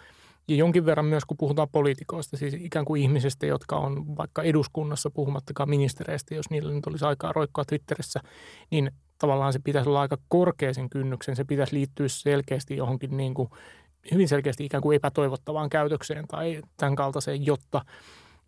ja 0.49 0.57
jonkin 0.57 0.87
verran 0.87 1.07
myös 1.07 1.25
kun 1.25 1.37
puhutaan 1.37 1.69
poliitikoista, 1.73 2.37
siis 2.37 2.55
ikään 2.55 2.85
kuin 2.85 3.03
ihmisistä, 3.03 3.47
jotka 3.47 3.77
on 3.77 4.17
vaikka 4.17 4.43
eduskunnassa 4.43 5.11
puhumattakaan 5.11 5.71
ministereistä, 5.71 6.35
jos 6.35 6.51
niillä 6.51 6.73
nyt 6.73 6.87
olisi 6.87 7.05
aikaa 7.05 7.33
roikkoa 7.33 7.65
Twitterissä, 7.65 8.21
niin 8.71 8.91
tavallaan 9.19 9.53
se 9.53 9.59
pitäisi 9.65 9.89
olla 9.89 10.01
aika 10.01 10.19
korkea 10.29 10.75
sen 10.75 10.91
kynnyksen. 10.91 11.37
Se 11.37 11.45
pitäisi 11.45 11.75
liittyä 11.75 12.09
selkeästi 12.09 12.77
johonkin 12.77 13.17
niin 13.17 13.35
kuin 13.35 13.49
hyvin 14.13 14.29
selkeästi 14.29 14.65
ikään 14.65 14.83
kuin 14.83 14.97
epätoivottavaan 14.97 15.71
käytökseen 15.71 16.29
tai 16.29 16.63
tämän 16.77 16.97
kaltaiseen, 16.97 17.47
jotta 17.47 17.85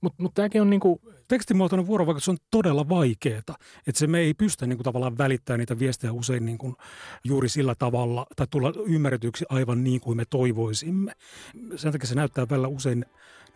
mutta 0.00 0.22
mut 0.22 0.34
tämäkin 0.34 0.62
on 0.62 0.70
niinku... 0.70 1.00
Tekstimuotoinen 1.28 1.86
vuorovaikutus 1.86 2.28
on 2.28 2.36
todella 2.50 2.88
vaikeaa. 2.88 3.38
Että 3.86 3.98
se 3.98 4.06
me 4.06 4.18
ei 4.18 4.34
pystytä 4.34 4.66
niinku 4.66 4.82
tavallaan 4.82 5.18
välittämään 5.18 5.58
niitä 5.58 5.78
viestejä 5.78 6.12
usein 6.12 6.46
niinku 6.46 6.74
juuri 7.24 7.48
sillä 7.48 7.74
tavalla 7.74 8.26
tai 8.36 8.46
tulla 8.50 8.72
ymmärretyksi 8.86 9.44
aivan 9.48 9.84
niin 9.84 10.00
kuin 10.00 10.16
me 10.16 10.24
toivoisimme. 10.30 11.12
Sen 11.76 11.92
takia 11.92 12.08
se 12.08 12.14
näyttää 12.14 12.46
välillä 12.50 12.68
usein 12.68 13.04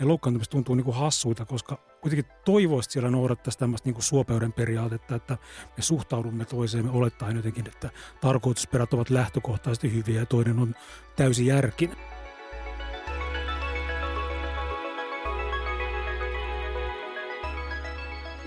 ne 0.01 0.07
loukkaantumiset 0.07 0.51
tuntuu 0.51 0.75
niin 0.75 0.85
kuin 0.85 0.97
hassuita, 0.97 1.45
koska 1.45 1.79
kuitenkin 2.01 2.33
toivoisi, 2.45 2.91
siellä 2.91 3.11
noudattaisi 3.11 3.59
tämmöistä 3.59 3.89
niin 3.89 3.95
kuin 3.95 4.05
suopeuden 4.05 4.53
periaatetta, 4.53 5.15
että 5.15 5.39
me 5.77 5.83
suhtaudumme 5.83 6.45
toiseen 6.45 6.91
olettaen 6.91 7.37
jotenkin, 7.37 7.69
että 7.69 7.91
tarkoitusperät 8.21 8.95
ovat 8.95 9.11
lähtökohtaisesti 9.11 9.95
hyviä 9.95 10.21
ja 10.21 10.27
toinen 10.27 10.59
on 10.59 10.75
täysin 11.17 11.47
järkinen. 11.47 11.97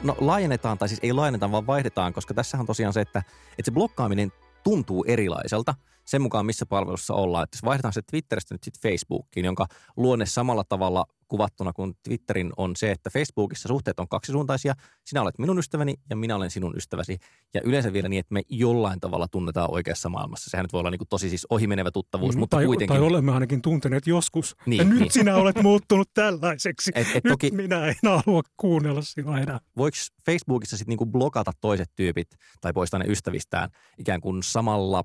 No 0.03 0.15
laajennetaan, 0.19 0.77
tai 0.77 0.89
siis 0.89 0.99
ei 1.03 1.13
laajenneta, 1.13 1.51
vaan 1.51 1.67
vaihdetaan, 1.67 2.13
koska 2.13 2.33
tässä 2.33 2.57
on 2.57 2.65
tosiaan 2.65 2.93
se, 2.93 3.01
että, 3.01 3.19
että 3.49 3.65
se 3.65 3.71
blokkaaminen 3.71 4.31
tuntuu 4.63 5.05
erilaiselta 5.07 5.75
sen 6.05 6.21
mukaan, 6.21 6.45
missä 6.45 6.65
palvelussa 6.65 7.13
ollaan. 7.13 7.43
Että 7.43 7.55
jos 7.55 7.63
vaihdetaan 7.63 7.93
se 7.93 8.01
Twitteristä 8.01 8.53
nyt 8.53 8.63
sitten 8.63 8.91
Facebookiin, 8.91 9.45
jonka 9.45 9.65
luonne 9.97 10.25
samalla 10.25 10.63
tavalla 10.63 11.05
kuvattuna 11.33 11.73
kuin 11.73 11.93
Twitterin 12.03 12.51
on 12.57 12.75
se, 12.75 12.91
että 12.91 13.09
Facebookissa 13.09 13.67
suhteet 13.67 13.99
on 13.99 14.07
kaksisuuntaisia. 14.07 14.73
Sinä 15.05 15.21
olet 15.21 15.39
minun 15.39 15.59
ystäväni 15.59 15.95
ja 16.09 16.15
minä 16.15 16.35
olen 16.35 16.51
sinun 16.51 16.77
ystäväsi. 16.77 17.17
Ja 17.53 17.61
yleensä 17.63 17.93
vielä 17.93 18.09
niin, 18.09 18.19
että 18.19 18.33
me 18.33 18.41
jollain 18.49 18.99
tavalla 18.99 19.27
tunnetaan 19.27 19.71
oikeassa 19.71 20.09
maailmassa. 20.09 20.49
Sehän 20.49 20.63
nyt 20.63 20.73
voi 20.73 20.79
olla 20.79 20.89
niin 20.89 20.99
kuin 20.99 21.07
tosi 21.07 21.29
siis 21.29 21.47
ohimenevä 21.49 21.91
tuttavuus, 21.91 22.35
mm, 22.35 22.39
mutta 22.39 22.57
tai, 22.57 22.65
kuitenkin. 22.65 22.97
Tai 22.97 23.07
olemme 23.07 23.31
ainakin 23.31 23.61
tunteneet 23.61 24.07
joskus. 24.07 24.55
Niin, 24.65 24.77
ja 24.77 24.83
nyt 24.83 24.99
niin. 24.99 25.11
sinä 25.11 25.35
olet 25.35 25.61
muuttunut 25.63 26.09
tällaiseksi. 26.13 26.91
Et, 26.95 27.07
et 27.07 27.23
nyt 27.23 27.31
toki, 27.31 27.51
minä 27.51 27.87
en 27.87 27.95
halua 28.03 28.41
kuunnella 28.57 29.01
sinua 29.01 29.39
enää. 29.39 29.59
Voiko 29.77 29.97
Facebookissa 30.25 30.77
sitten 30.77 30.97
niin 30.99 31.11
blokata 31.11 31.51
toiset 31.61 31.91
tyypit 31.95 32.27
tai 32.61 32.73
poistaa 32.73 32.99
ne 32.99 33.05
ystävistään 33.07 33.69
ikään 33.97 34.21
kuin 34.21 34.43
samalla 34.43 35.03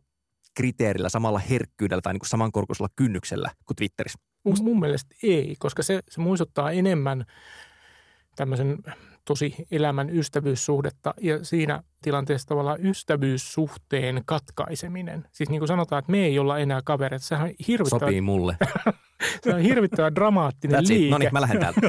kriteerillä, 0.59 1.09
samalla 1.09 1.39
herkkyydellä 1.39 2.01
tai 2.03 2.13
niin 2.13 2.21
kuin 2.21 2.29
samankorkuisella 2.29 2.89
kynnyksellä 2.97 3.51
kuin 3.67 3.77
Twitterissä? 3.77 4.19
Mun, 4.45 4.57
mun 4.63 4.81
mielestä 4.81 5.15
ei, 5.23 5.57
koska 5.59 5.83
se, 5.83 6.01
se 6.11 6.21
muistuttaa 6.21 6.71
enemmän 6.71 7.25
tämmöisen 8.37 8.79
tosi 9.25 9.55
elämän 9.71 10.11
ystävyyssuhdetta 10.11 11.15
ja 11.21 11.45
siinä 11.45 11.83
tilanteessa 12.03 12.49
tavallaan 12.49 12.87
ystävyyssuhteen 12.87 14.23
katkaiseminen. 14.27 15.25
Siis 15.33 15.51
niin 15.51 15.61
kuin 15.61 15.69
sanotaan, 15.69 15.99
että 15.99 16.13
me 16.13 16.25
ei 16.25 16.39
olla 16.39 16.59
enää 16.59 16.81
kavereita. 16.85 17.25
Sehän 17.25 17.49
on 17.49 17.55
hirvittävä... 17.69 18.01
Sopii 18.01 18.21
mulle. 18.21 18.57
se 19.45 19.55
on 19.55 19.61
hirvittävän 19.61 20.15
dramaattinen 20.15 20.81
That's 20.81 20.89
liike. 20.89 21.11
No 21.11 21.19
niin, 21.19 21.33
mä 21.33 21.41
lähden 21.41 21.61
täältä. 21.61 21.81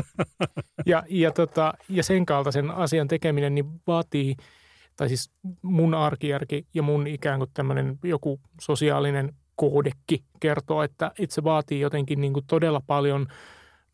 ja, 0.86 1.04
ja, 1.10 1.32
tota, 1.32 1.74
ja 1.90 2.04
sen 2.04 2.26
kaltaisen 2.26 2.72
asian 2.72 3.08
tekeminen 3.08 3.56
niin 3.56 3.82
vaatii– 3.88 4.36
tai 5.00 5.08
siis 5.08 5.32
mun 5.62 5.94
arkijärki 5.94 6.68
ja 6.74 6.82
mun 6.82 7.08
ikään 7.08 7.40
kuin 7.40 7.50
tämmöinen 7.54 8.00
joku 8.04 8.40
sosiaalinen 8.62 9.34
koodekki 9.56 10.24
kertoo, 10.40 10.84
että 10.84 11.12
itse 11.20 11.44
vaatii 11.44 11.80
jotenkin 11.80 12.22
niin 12.22 12.34
kuin 12.34 12.46
todella 12.48 12.82
paljon 12.88 13.28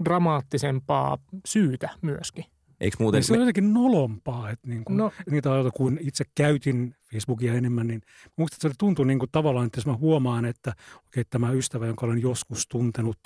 dramaattisempaa 0.06 1.18
syytä 1.46 1.90
myöskin. 2.02 2.46
Eikö 2.80 2.98
muuten... 3.00 3.18
Niin 3.18 3.26
se 3.26 3.34
on 3.34 3.40
jotenkin 3.40 3.74
nolompaa, 3.74 4.50
että 4.50 4.68
niin 4.68 4.86
kuin, 4.86 4.98
no. 4.98 5.12
niitä 5.32 5.52
ajoita, 5.52 5.72
kun 5.72 5.98
itse 6.02 6.24
käytin 6.36 6.96
Facebookia 7.12 7.54
enemmän, 7.54 7.88
niin 7.88 8.02
muista 8.36 8.58
se 8.60 8.76
tuntuu 8.80 9.06
niin 9.06 9.20
kuin 9.20 9.32
tavallaan, 9.32 9.66
että 9.66 9.78
jos 9.78 9.86
mä 9.86 9.98
huomaan, 9.98 10.46
että 10.46 10.74
okay, 11.08 11.24
tämä 11.30 11.52
ystävä, 11.52 11.88
jonka 11.88 12.06
olen 12.06 12.22
joskus 12.22 12.68
tuntenut 12.68 13.20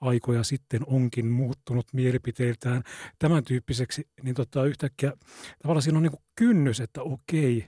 aikoja 0.00 0.42
sitten, 0.42 0.82
onkin 0.86 1.26
muuttunut 1.26 1.86
mielipiteiltään 1.92 2.82
tämän 3.18 3.44
tyyppiseksi, 3.44 4.08
niin 4.22 4.34
tota, 4.34 4.64
yhtäkkiä 4.64 5.12
tavallaan 5.62 5.82
siinä 5.82 5.98
on 5.98 6.02
niin 6.02 6.12
kuin 6.12 6.24
kynnys, 6.36 6.80
että 6.80 7.02
okei, 7.02 7.66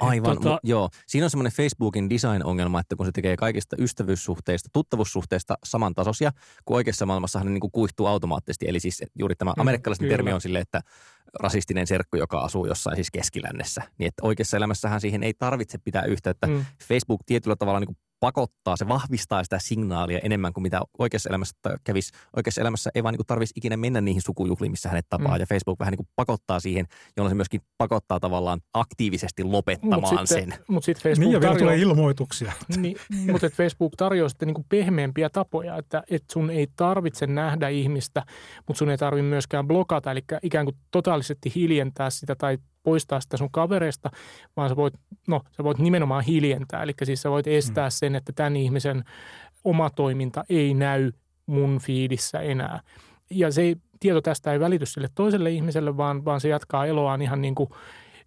Aivan, 0.00 0.36
tota... 0.36 0.60
joo. 0.62 0.88
Siinä 1.06 1.26
on 1.26 1.30
semmoinen 1.30 1.52
Facebookin 1.52 2.10
design-ongelma, 2.10 2.80
että 2.80 2.96
kun 2.96 3.06
se 3.06 3.12
tekee 3.12 3.36
kaikista 3.36 3.76
ystävyyssuhteista, 3.78 4.68
tuttavuussuhteista 4.72 5.54
samantasoisia, 5.64 6.32
kun 6.64 6.76
oikeassa 6.76 7.06
maailmassa 7.06 7.44
ne 7.44 7.50
niin 7.50 7.60
kuin 7.60 7.70
kuihtuu 7.70 8.06
automaattisesti. 8.06 8.66
Eli 8.68 8.80
siis 8.80 9.02
juuri 9.18 9.34
tämä 9.34 9.52
amerikkalaisen 9.58 10.06
mm, 10.06 10.10
termi 10.10 10.32
on 10.32 10.40
silleen, 10.40 10.62
että 10.62 10.80
rasistinen 11.40 11.86
serkku, 11.86 12.16
joka 12.16 12.40
asuu 12.40 12.66
jossain 12.66 12.96
siis 12.96 13.10
keskilännessä. 13.10 13.82
Niin 13.98 14.08
että 14.08 14.26
oikeassa 14.26 14.56
elämässähän 14.56 15.00
siihen 15.00 15.22
ei 15.22 15.34
tarvitse 15.34 15.78
pitää 15.78 16.02
yhteyttä. 16.02 16.46
Mm. 16.46 16.64
Facebook 16.88 17.20
tietyllä 17.26 17.56
tavalla 17.56 17.80
niin 17.80 17.86
kuin 17.86 17.98
pakottaa, 18.20 18.76
se 18.76 18.88
vahvistaa 18.88 19.44
sitä 19.44 19.58
signaalia 19.58 20.18
enemmän 20.22 20.52
kuin 20.52 20.62
mitä 20.62 20.80
oikeassa 20.98 21.28
elämässä 21.28 21.54
kävisi. 21.84 22.12
Oikeassa 22.36 22.60
elämässä 22.60 22.90
ei 22.94 23.02
vaan 23.02 23.14
niin 23.14 23.26
tarvitsisi 23.26 23.58
ikinä 23.58 23.76
mennä 23.76 24.00
niihin 24.00 24.22
sukujuhliin, 24.22 24.70
missä 24.70 24.88
hänet 24.88 25.06
tapaa. 25.08 25.34
Mm. 25.34 25.40
Ja 25.40 25.46
Facebook 25.46 25.80
vähän 25.80 25.92
niin 25.92 25.96
kuin 25.96 26.08
pakottaa 26.16 26.60
siihen, 26.60 26.86
jolloin 27.16 27.30
se 27.30 27.34
myöskin 27.34 27.60
pakottaa 27.78 28.20
tavallaan 28.20 28.60
aktiivisesti 28.74 29.44
lopettamaan 29.44 30.00
mut 30.00 30.28
sitten, 30.28 30.50
sen. 30.50 30.64
Mut 30.68 30.84
sitten 30.84 31.02
Facebook 31.02 31.26
niin 31.26 31.32
ja 31.32 31.40
vielä 31.40 31.58
tulee 31.58 31.76
ilmoituksia. 31.76 32.52
Niin, 32.76 32.96
mutta 33.32 33.50
Facebook 33.50 33.92
tarjoaa 33.96 34.28
sitten 34.28 34.46
niin 34.46 34.54
kuin 34.54 34.66
pehmeämpiä 34.68 35.30
tapoja, 35.30 35.76
että, 35.76 36.02
että 36.10 36.32
sun 36.32 36.50
ei 36.50 36.66
tarvitse 36.76 37.26
nähdä 37.26 37.68
ihmistä, 37.68 38.22
mutta 38.66 38.78
sun 38.78 38.90
ei 38.90 38.98
tarvitse 38.98 39.28
myöskään 39.28 39.66
blokata, 39.66 40.10
eli 40.10 40.24
ikään 40.42 40.66
kuin 40.66 40.76
totaalisesti 40.90 41.52
hiljentää 41.54 42.10
sitä 42.10 42.34
tai 42.34 42.58
poistaa 42.82 43.20
sitä 43.20 43.36
sun 43.36 43.50
kavereista, 43.50 44.10
vaan 44.56 44.68
sä 44.68 44.76
voit, 44.76 44.94
no, 45.28 45.40
sä 45.56 45.64
voit 45.64 45.78
nimenomaan 45.78 46.24
hiljentää. 46.24 46.82
Eli 46.82 46.92
siis 47.04 47.22
sä 47.22 47.30
voit 47.30 47.46
estää 47.46 47.86
mm. 47.86 47.92
sen, 47.92 48.14
että 48.14 48.32
tämän 48.32 48.56
ihmisen 48.56 49.04
oma 49.64 49.90
toiminta 49.90 50.44
ei 50.48 50.74
näy 50.74 51.12
mun 51.46 51.78
fiidissä 51.78 52.40
enää. 52.40 52.80
Ja 53.30 53.52
se 53.52 53.76
tieto 54.00 54.20
tästä 54.20 54.52
ei 54.52 54.60
välity 54.60 54.86
sille 54.86 55.08
toiselle 55.14 55.50
ihmiselle, 55.50 55.96
vaan, 55.96 56.24
vaan 56.24 56.40
se 56.40 56.48
jatkaa 56.48 56.86
eloaan 56.86 57.22
ihan 57.22 57.40
niin 57.40 57.54
kuin 57.54 57.68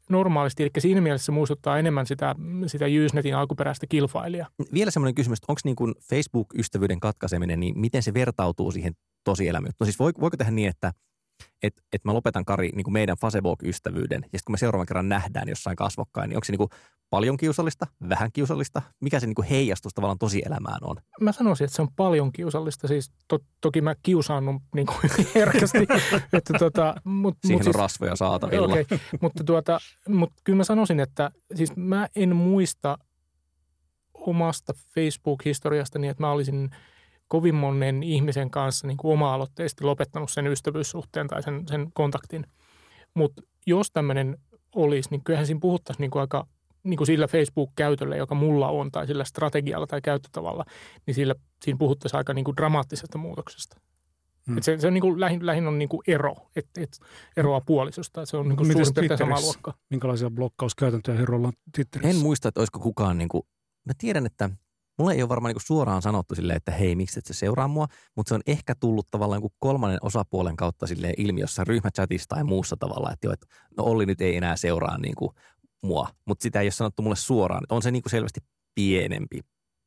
normaalisti. 0.09 0.63
Eli 0.63 0.71
siinä 0.77 1.01
mielessä 1.01 1.25
se 1.25 1.31
muistuttaa 1.31 1.79
enemmän 1.79 2.05
sitä, 2.05 2.35
sitä 2.67 2.85
Usenetin 3.05 3.35
alkuperäistä 3.35 3.87
kilfailia. 3.87 4.47
Vielä 4.73 4.91
semmoinen 4.91 5.15
kysymys, 5.15 5.37
että 5.37 5.51
onko 5.51 5.61
niin 5.63 5.75
kuin 5.75 5.95
Facebook-ystävyyden 6.09 6.99
katkaiseminen, 6.99 7.59
niin 7.59 7.79
miten 7.79 8.03
se 8.03 8.13
vertautuu 8.13 8.71
siihen 8.71 8.93
tosielämään? 9.23 9.73
No 9.79 9.85
siis 9.85 9.99
voiko 9.99 10.37
tehdä 10.37 10.51
niin, 10.51 10.69
että– 10.69 10.91
että 11.63 11.81
et 11.93 12.05
mä 12.05 12.13
lopetan 12.13 12.45
Kari 12.45 12.69
niin 12.75 12.83
kuin 12.83 12.93
meidän 12.93 13.17
Facebook-ystävyyden, 13.17 14.19
ja 14.21 14.39
sitten 14.39 14.45
kun 14.45 14.53
me 14.53 14.57
seuraavan 14.57 14.85
kerran 14.85 15.09
nähdään 15.09 15.49
jossain 15.49 15.75
kasvokkain, 15.75 16.29
niin 16.29 16.37
onko 16.37 16.45
se 16.45 16.51
niin 16.51 16.57
kuin 16.57 16.69
paljon 17.09 17.37
kiusallista, 17.37 17.87
vähän 18.09 18.31
kiusallista? 18.33 18.81
Mikä 19.01 19.19
se 19.19 19.25
niin 19.27 19.35
kuin 19.35 19.47
heijastus 19.47 19.93
tavallaan 19.93 20.17
tosielämään 20.17 20.79
on? 20.81 20.95
Mä 21.21 21.31
sanoisin, 21.31 21.65
että 21.65 21.75
se 21.75 21.81
on 21.81 21.93
paljon 21.95 22.31
kiusallista. 22.31 22.87
Siis 22.87 23.11
to, 23.27 23.39
toki 23.61 23.81
mä 23.81 23.95
kiusaannut 24.03 24.61
niin 24.75 24.87
kuin 24.87 24.99
herkästi. 25.35 25.87
että 26.33 26.53
tota, 26.59 26.95
mut, 27.03 27.37
Siihen 27.41 27.59
mut 27.59 27.67
on 27.67 27.73
siis, 27.73 27.81
rasvoja 27.81 28.15
saatavilla. 28.15 28.73
Okay, 28.73 28.99
mutta, 29.21 29.43
tuota, 29.43 29.79
mutta 30.09 30.35
kyllä 30.43 30.57
mä 30.57 30.63
sanoisin, 30.63 30.99
että 30.99 31.31
siis 31.55 31.75
mä 31.75 32.07
en 32.15 32.35
muista 32.35 32.97
omasta 34.13 34.73
Facebook-historiastani, 34.95 36.07
että 36.07 36.23
mä 36.23 36.31
olisin– 36.31 36.69
kovin 37.33 37.55
monen 37.55 38.03
ihmisen 38.03 38.49
kanssa 38.49 38.87
niin 38.87 38.97
kuin 38.97 39.13
oma-aloitteisesti 39.13 39.83
lopettanut 39.83 40.31
sen 40.31 40.47
ystävyyssuhteen 40.47 41.27
tai 41.27 41.43
sen, 41.43 41.67
sen 41.67 41.91
kontaktin. 41.93 42.45
Mutta 43.13 43.41
jos 43.67 43.91
tämmöinen 43.91 44.37
olisi, 44.75 45.09
niin 45.11 45.23
kyllähän 45.23 45.45
siinä 45.45 45.59
puhuttaisiin 45.59 46.01
niin 46.01 46.11
kuin 46.11 46.21
aika 46.21 46.47
niin 46.83 46.97
kuin 46.97 47.07
sillä 47.07 47.27
Facebook-käytöllä, 47.27 48.15
joka 48.15 48.35
mulla 48.35 48.69
on, 48.69 48.91
tai 48.91 49.07
sillä 49.07 49.23
strategialla 49.23 49.87
tai 49.87 50.01
käyttötavalla, 50.01 50.65
niin 51.05 51.15
sillä, 51.15 51.35
siinä 51.63 51.77
puhuttaisiin 51.77 52.17
aika 52.17 52.33
niin 52.33 52.45
kuin 52.45 52.57
dramaattisesta 52.57 53.17
muutoksesta. 53.17 53.79
Hmm. 54.47 54.57
Et 54.57 54.63
se, 54.63 54.77
se 54.79 54.87
on 54.87 54.93
niin 54.93 55.01
kuin, 55.01 55.19
lähin, 55.19 55.45
lähin 55.45 55.67
on 55.67 55.79
niin 55.79 55.89
kuin 55.89 56.01
ero, 56.07 56.35
että 56.55 56.81
et 56.81 56.99
eroa 57.37 57.61
puolisosta. 57.61 58.25
Se 58.25 58.37
on 58.37 58.49
niin 58.49 58.57
kuin 58.57 58.71
suurin 58.71 58.93
piirtein 58.93 59.17
sama 59.17 59.41
luokka. 59.41 59.73
Minkälaisia 59.89 60.29
blokkauskäytäntöjä 60.29 61.17
herrolla 61.17 61.47
on 61.47 61.53
Twitterissä? 61.75 62.09
En 62.17 62.23
muista, 62.23 62.47
että 62.47 62.61
olisiko 62.61 62.79
kukaan, 62.79 63.17
niin 63.17 63.29
kuin, 63.29 63.43
mä 63.85 63.93
tiedän, 63.97 64.25
että 64.25 64.49
mulle 64.97 65.13
ei 65.13 65.21
ole 65.21 65.29
varmaan 65.29 65.49
niin 65.49 65.55
kuin 65.55 65.65
suoraan 65.65 66.01
sanottu 66.01 66.35
silleen, 66.35 66.57
että 66.57 66.71
hei, 66.71 66.95
miksi 66.95 67.19
et 67.19 67.25
se 67.25 67.33
seuraa 67.33 67.67
mua, 67.67 67.87
mutta 68.15 68.29
se 68.29 68.35
on 68.35 68.41
ehkä 68.47 68.75
tullut 68.75 69.07
tavallaan 69.11 69.41
niin 69.41 69.51
kolmannen 69.59 69.99
osapuolen 70.01 70.55
kautta 70.55 70.87
silleen 70.87 71.13
ilmi 71.17 71.41
jossain 71.41 71.67
ryhmächatissa 71.67 72.29
tai 72.29 72.43
muussa 72.43 72.75
tavalla, 72.79 73.11
että, 73.11 73.27
jo, 73.27 73.31
että 73.33 73.47
no 73.77 73.83
Olli 73.83 74.05
nyt 74.05 74.21
ei 74.21 74.37
enää 74.37 74.55
seuraa 74.55 74.97
niin 74.97 75.15
kuin 75.15 75.31
mua, 75.83 76.07
mutta 76.25 76.43
sitä 76.43 76.59
ei 76.59 76.65
ole 76.65 76.71
sanottu 76.71 77.01
mulle 77.01 77.15
suoraan. 77.15 77.63
On 77.69 77.81
se 77.81 77.91
niin 77.91 78.03
kuin 78.03 78.11
selvästi 78.11 78.39
pienempi 78.75 79.39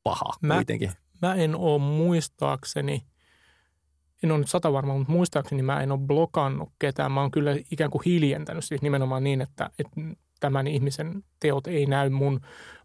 paha 0.02 0.32
mä, 0.42 0.54
kuitenkin. 0.54 0.92
Mä 1.22 1.34
en 1.34 1.56
ole 1.56 1.78
muistaakseni, 1.78 3.06
en 4.22 4.30
ole 4.30 4.38
nyt 4.38 4.48
sata 4.48 4.72
varma, 4.72 4.98
mutta 4.98 5.12
muistaakseni 5.12 5.62
mä 5.62 5.82
en 5.82 5.92
ole 5.92 6.00
blokannut 6.00 6.68
ketään. 6.78 7.12
Mä 7.12 7.20
oon 7.20 7.30
kyllä 7.30 7.50
ikään 7.70 7.90
kuin 7.90 8.02
hiljentänyt 8.06 8.64
siis 8.64 8.82
nimenomaan 8.82 9.24
niin, 9.24 9.40
että, 9.40 9.70
että 9.78 10.00
tämän 10.40 10.66
ihmisen 10.66 11.24
teot 11.40 11.66
ei 11.66 11.86
näy 11.86 12.10
mun, 12.10 12.40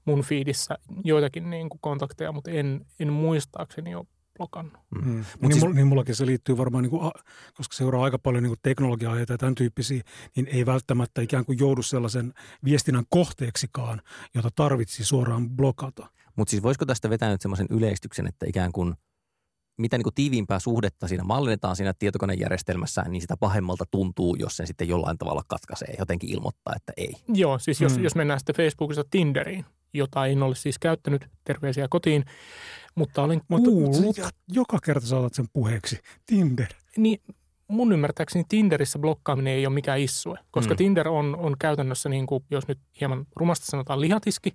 mun 0.05 0.22
fiidissä 0.22 0.77
joitakin 1.03 1.50
niin 1.50 1.70
kuin 1.70 1.79
kontakteja, 1.81 2.31
mutta 2.31 2.51
en, 2.51 2.86
en 3.00 3.13
muistaakseni 3.13 3.96
ole 3.96 4.05
blokannut. 4.38 4.74
Mm. 4.96 5.12
Mm. 5.12 5.25
Niin, 5.41 5.53
siis, 5.53 5.74
niin 5.74 5.88
mullakin 5.88 6.15
se 6.15 6.25
liittyy 6.25 6.58
varmaan, 6.58 6.84
niin 6.84 6.89
kuin, 6.89 7.12
koska 7.53 7.75
seuraa 7.75 8.03
aika 8.03 8.20
paljon 8.20 8.43
niin 8.43 8.55
teknologiaa 8.63 9.20
ja 9.20 9.25
tämän 9.25 9.55
tyyppisiä, 9.55 10.01
niin 10.36 10.48
ei 10.48 10.65
välttämättä 10.65 11.22
ikään 11.22 11.46
kuin 11.46 11.60
joudu 11.60 11.81
sellaisen 11.81 12.34
viestinnän 12.63 13.05
kohteeksikaan, 13.10 14.01
jota 14.36 14.50
tarvitsi 14.55 15.05
suoraan 15.05 15.50
blokata. 15.50 16.08
Mutta 16.36 16.51
siis 16.51 16.63
voisiko 16.63 16.86
tästä 16.86 17.10
vetää 17.10 17.31
nyt 17.31 17.41
semmoisen 17.41 17.67
yleistyksen, 17.70 18.27
että 18.27 18.46
ikään 18.50 18.72
kuin 18.72 18.96
mitä 19.81 19.97
niin 19.97 20.03
kuin 20.03 20.13
tiiviimpää 20.13 20.59
suhdetta 20.59 21.07
siinä 21.07 21.23
mallinnetaan 21.23 21.75
siinä 21.75 21.93
tietokonejärjestelmässä, 22.00 23.01
niin 23.07 23.21
sitä 23.21 23.38
pahemmalta 23.38 23.85
tuntuu, 23.91 24.35
jos 24.35 24.57
sen 24.57 24.67
sitten 24.67 24.88
jollain 24.88 25.17
tavalla 25.17 25.41
katkaisee, 25.47 25.95
jotenkin 26.00 26.29
ilmoittaa, 26.29 26.73
että 26.75 26.93
ei. 26.97 27.13
Joo, 27.27 27.59
siis 27.59 27.81
jos, 27.81 27.97
mm. 27.97 28.03
jos 28.03 28.15
mennään 28.15 28.39
sitten 28.39 28.55
Facebookista 28.55 29.03
Tinderiin, 29.11 29.65
jota 29.93 30.25
en 30.25 30.43
ole 30.43 30.55
siis 30.55 30.79
käyttänyt, 30.79 31.27
terveisiä 31.43 31.88
kotiin, 31.89 32.25
mutta 32.95 33.23
olen 33.23 33.41
kuullut. 33.47 34.01
Mutta 34.01 34.29
joka 34.47 34.79
kerta 34.83 35.07
saatat 35.07 35.33
sen 35.33 35.45
puheeksi, 35.53 36.00
Tinder. 36.25 36.67
Niin 36.97 37.21
mun 37.67 37.91
ymmärtääkseni 37.91 38.45
Tinderissä 38.50 39.00
blokkaaminen 39.00 39.53
ei 39.53 39.65
ole 39.65 39.73
mikään 39.73 40.00
issue, 40.00 40.39
koska 40.51 40.73
mm. 40.73 40.77
Tinder 40.77 41.07
on, 41.07 41.35
on 41.35 41.55
käytännössä, 41.59 42.09
niin 42.09 42.27
kuin, 42.27 42.43
jos 42.51 42.67
nyt 42.67 42.79
hieman 43.00 43.25
rumasti 43.35 43.65
sanotaan, 43.65 44.01
lihatiski, 44.01 44.53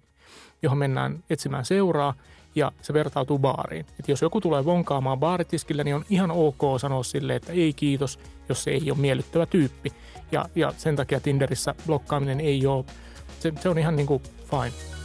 johon 0.62 0.78
mennään 0.78 1.24
etsimään 1.30 1.64
seuraa 1.64 2.14
ja 2.56 2.72
se 2.82 2.92
vertautuu 2.92 3.38
baariin. 3.38 3.86
Et 4.00 4.08
jos 4.08 4.22
joku 4.22 4.40
tulee 4.40 4.64
vonkaamaan 4.64 5.18
baaritiskillä, 5.18 5.84
niin 5.84 5.96
on 5.96 6.04
ihan 6.10 6.30
ok 6.30 6.60
sanoa 6.80 7.02
sille, 7.02 7.36
että 7.36 7.52
ei 7.52 7.72
kiitos, 7.72 8.18
jos 8.48 8.64
se 8.64 8.70
ei 8.70 8.90
ole 8.90 8.98
miellyttävä 8.98 9.46
tyyppi. 9.46 9.92
Ja, 10.32 10.44
ja 10.54 10.72
sen 10.76 10.96
takia 10.96 11.20
Tinderissä 11.20 11.74
blokkaaminen 11.86 12.40
ei 12.40 12.66
ole, 12.66 12.84
se, 13.40 13.52
se 13.60 13.68
on 13.68 13.78
ihan 13.78 13.96
niin 13.96 14.06
kuin 14.06 14.22
fine. 14.50 14.95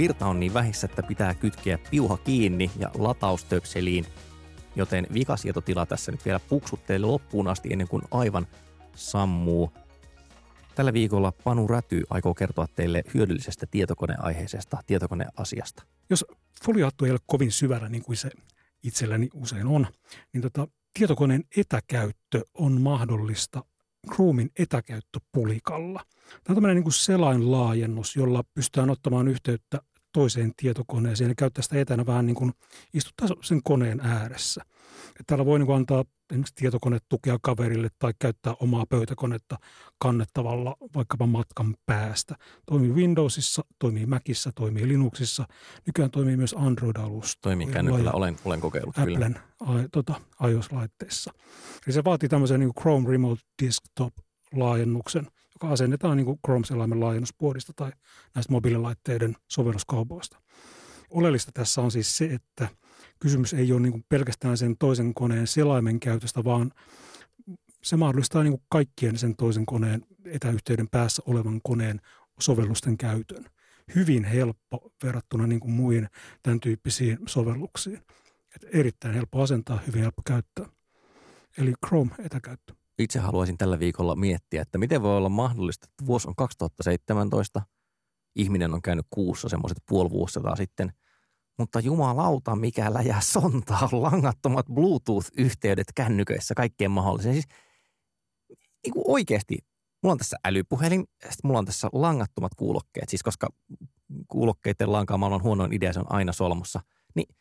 Virta 0.00 0.26
on 0.26 0.40
niin 0.40 0.54
vähissä, 0.54 0.86
että 0.86 1.02
pitää 1.02 1.34
kytkeä 1.34 1.78
piuha 1.90 2.16
kiinni 2.16 2.70
ja 2.78 2.90
lataustöpseliin, 2.98 4.06
joten 4.76 5.06
vikasietotila 5.14 5.86
tässä 5.86 6.12
nyt 6.12 6.24
vielä 6.24 6.40
puksuttelee 6.48 6.98
loppuun 6.98 7.48
asti 7.48 7.72
ennen 7.72 7.88
kuin 7.88 8.02
aivan 8.10 8.46
sammuu. 8.96 9.72
Tällä 10.74 10.92
viikolla 10.92 11.32
Panu 11.44 11.66
Räty 11.66 12.02
aikoo 12.10 12.34
kertoa 12.34 12.66
teille 12.76 13.02
hyödyllisestä 13.14 13.66
tietokoneaiheisesta 13.70 14.78
tietokoneasiasta. 14.86 15.82
Jos 16.10 16.24
foliaattu 16.64 17.04
ei 17.04 17.10
ole 17.10 17.20
kovin 17.26 17.52
syvällä, 17.52 17.88
niin 17.88 18.02
kuin 18.02 18.16
se 18.16 18.30
itselläni 18.82 19.28
usein 19.34 19.66
on, 19.66 19.86
niin 20.32 20.42
tota, 20.42 20.68
tietokoneen 20.98 21.44
etäkäyttö 21.56 22.42
on 22.54 22.80
mahdollista 22.80 23.64
Chroomin 24.14 24.50
etäkäyttöpulikalla. 24.58 26.04
Tämä 26.04 26.38
on 26.48 26.54
tämmöinen 26.54 26.82
niin 26.82 26.92
selainlaajennus, 26.92 28.16
jolla 28.16 28.44
pystytään 28.54 28.90
ottamaan 28.90 29.28
yhteyttä 29.28 29.80
toiseen 30.12 30.52
tietokoneeseen 30.56 31.30
ja 31.30 31.34
käyttää 31.34 31.62
sitä 31.62 31.80
etänä 31.80 32.06
vähän 32.06 32.26
niin 32.26 32.36
kuin 32.36 32.52
istuttaa 32.94 33.28
sen 33.42 33.62
koneen 33.62 34.00
ääressä. 34.00 34.62
Ja 35.18 35.24
täällä 35.26 35.46
voi 35.46 35.58
niin 35.58 35.66
kuin 35.66 35.76
antaa 35.76 36.04
esimerkiksi 36.30 36.54
tietokonetukea 36.54 37.38
kaverille 37.42 37.88
tai 37.98 38.12
käyttää 38.18 38.54
omaa 38.60 38.86
pöytäkonetta 38.88 39.56
kannettavalla 39.98 40.76
vaikkapa 40.94 41.26
matkan 41.26 41.74
päästä. 41.86 42.34
Toimii 42.66 42.92
Windowsissa, 42.92 43.64
toimii 43.78 44.06
Macissa, 44.06 44.52
toimii 44.54 44.88
Linuxissa. 44.88 45.46
Nykyään 45.86 46.10
toimii 46.10 46.36
myös 46.36 46.54
Android-alusta. 46.58 47.38
Toimii 47.42 47.66
kännykällä, 47.66 48.12
olen, 48.12 48.36
olen 48.44 48.60
kokeillut 48.60 48.98
Applen 48.98 49.36
kyllä. 49.58 49.88
Tota, 49.92 50.14
iOS-laitteissa. 50.50 51.32
Eli 51.86 51.94
se 51.94 52.04
vaatii 52.04 52.28
tämmöisen 52.28 52.60
niin 52.60 52.74
Chrome 52.74 53.10
Remote 53.10 53.42
Desktop-laajennuksen– 53.62 55.26
joka 55.60 55.72
asennetaan 55.72 56.16
niin 56.16 56.38
Chrome-selaimen 56.46 57.00
laajennuspuodista 57.00 57.72
tai 57.76 57.92
näistä 58.34 58.52
mobiililaitteiden 58.52 59.36
sovelluskaupoista. 59.48 60.40
Oleellista 61.10 61.52
tässä 61.52 61.80
on 61.80 61.90
siis 61.90 62.16
se, 62.16 62.24
että 62.24 62.68
kysymys 63.18 63.54
ei 63.54 63.72
ole 63.72 63.80
niin 63.80 63.92
kuin 63.92 64.04
pelkästään 64.08 64.56
sen 64.56 64.76
toisen 64.78 65.14
koneen 65.14 65.46
selaimen 65.46 66.00
käytöstä, 66.00 66.44
vaan 66.44 66.72
se 67.82 67.96
mahdollistaa 67.96 68.42
niin 68.42 68.52
kuin 68.52 68.62
kaikkien 68.68 69.18
sen 69.18 69.36
toisen 69.36 69.66
koneen 69.66 70.06
etäyhteyden 70.24 70.88
päässä 70.88 71.22
olevan 71.26 71.60
koneen 71.62 72.00
sovellusten 72.40 72.98
käytön. 72.98 73.44
Hyvin 73.94 74.24
helppo 74.24 74.92
verrattuna 75.02 75.46
niin 75.46 75.60
kuin 75.60 75.72
muihin 75.72 76.08
tämän 76.42 76.60
tyyppisiin 76.60 77.18
sovelluksiin. 77.26 78.02
Et 78.56 78.66
erittäin 78.72 79.14
helppo 79.14 79.42
asentaa, 79.42 79.80
hyvin 79.86 80.02
helppo 80.02 80.22
käyttää. 80.26 80.66
Eli 81.58 81.72
Chrome-etäkäyttö 81.86 82.79
itse 83.00 83.18
haluaisin 83.18 83.58
tällä 83.58 83.78
viikolla 83.78 84.16
miettiä, 84.16 84.62
että 84.62 84.78
miten 84.78 85.02
voi 85.02 85.16
olla 85.16 85.28
mahdollista, 85.28 85.86
että 85.90 86.06
vuosi 86.06 86.28
on 86.28 86.36
2017, 86.36 87.62
ihminen 88.36 88.74
on 88.74 88.82
käynyt 88.82 89.06
kuussa 89.10 89.48
semmoiset 89.48 89.78
puoli 89.88 90.10
vuosisataa 90.10 90.56
sitten, 90.56 90.92
mutta 91.58 91.80
jumalauta, 91.80 92.56
mikä 92.56 92.94
läjää 92.94 93.20
sontaa, 93.20 93.88
langattomat 93.92 94.66
Bluetooth-yhteydet 94.66 95.86
kännyköissä, 95.94 96.54
kaikkeen 96.54 96.90
mahdolliseen. 96.90 97.34
Siis 97.34 97.46
niin 98.84 98.92
kuin 98.92 99.04
oikeasti, 99.06 99.58
mulla 100.02 100.12
on 100.12 100.18
tässä 100.18 100.36
älypuhelin, 100.44 101.04
sitten 101.20 101.40
mulla 101.44 101.58
on 101.58 101.66
tässä 101.66 101.88
langattomat 101.92 102.54
kuulokkeet, 102.54 103.08
siis 103.08 103.22
koska 103.22 103.48
kuulokkeiden 104.28 104.92
lankaamalla 104.92 105.36
on 105.36 105.42
huonoin 105.42 105.72
idea, 105.72 105.92
se 105.92 106.00
on 106.00 106.12
aina 106.12 106.32
solmussa. 106.32 106.80
Niin 107.14 107.36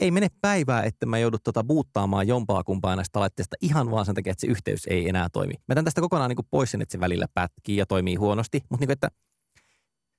ei 0.00 0.10
mene 0.10 0.28
päivää, 0.40 0.82
että 0.82 1.06
mä 1.06 1.18
joudut 1.18 1.42
tota 1.44 1.64
buuttaamaan 1.64 2.28
jompaa 2.28 2.64
kumpaa 2.64 2.96
näistä 2.96 3.20
laitteista 3.20 3.56
ihan 3.60 3.90
vaan 3.90 4.06
sen 4.06 4.14
takia, 4.14 4.30
että 4.30 4.40
se 4.40 4.46
yhteys 4.46 4.86
ei 4.86 5.08
enää 5.08 5.28
toimi. 5.32 5.54
Mä 5.54 5.74
tämän 5.74 5.84
tästä 5.84 6.00
kokonaan 6.00 6.28
niin 6.28 6.46
pois 6.50 6.70
sen, 6.70 6.82
että 6.82 6.92
se 6.92 7.00
välillä 7.00 7.26
pätkii 7.34 7.76
ja 7.76 7.86
toimii 7.86 8.14
huonosti, 8.14 8.60
mutta 8.70 8.82
niin 8.82 8.88
kuin, 8.88 8.92
että 8.92 9.10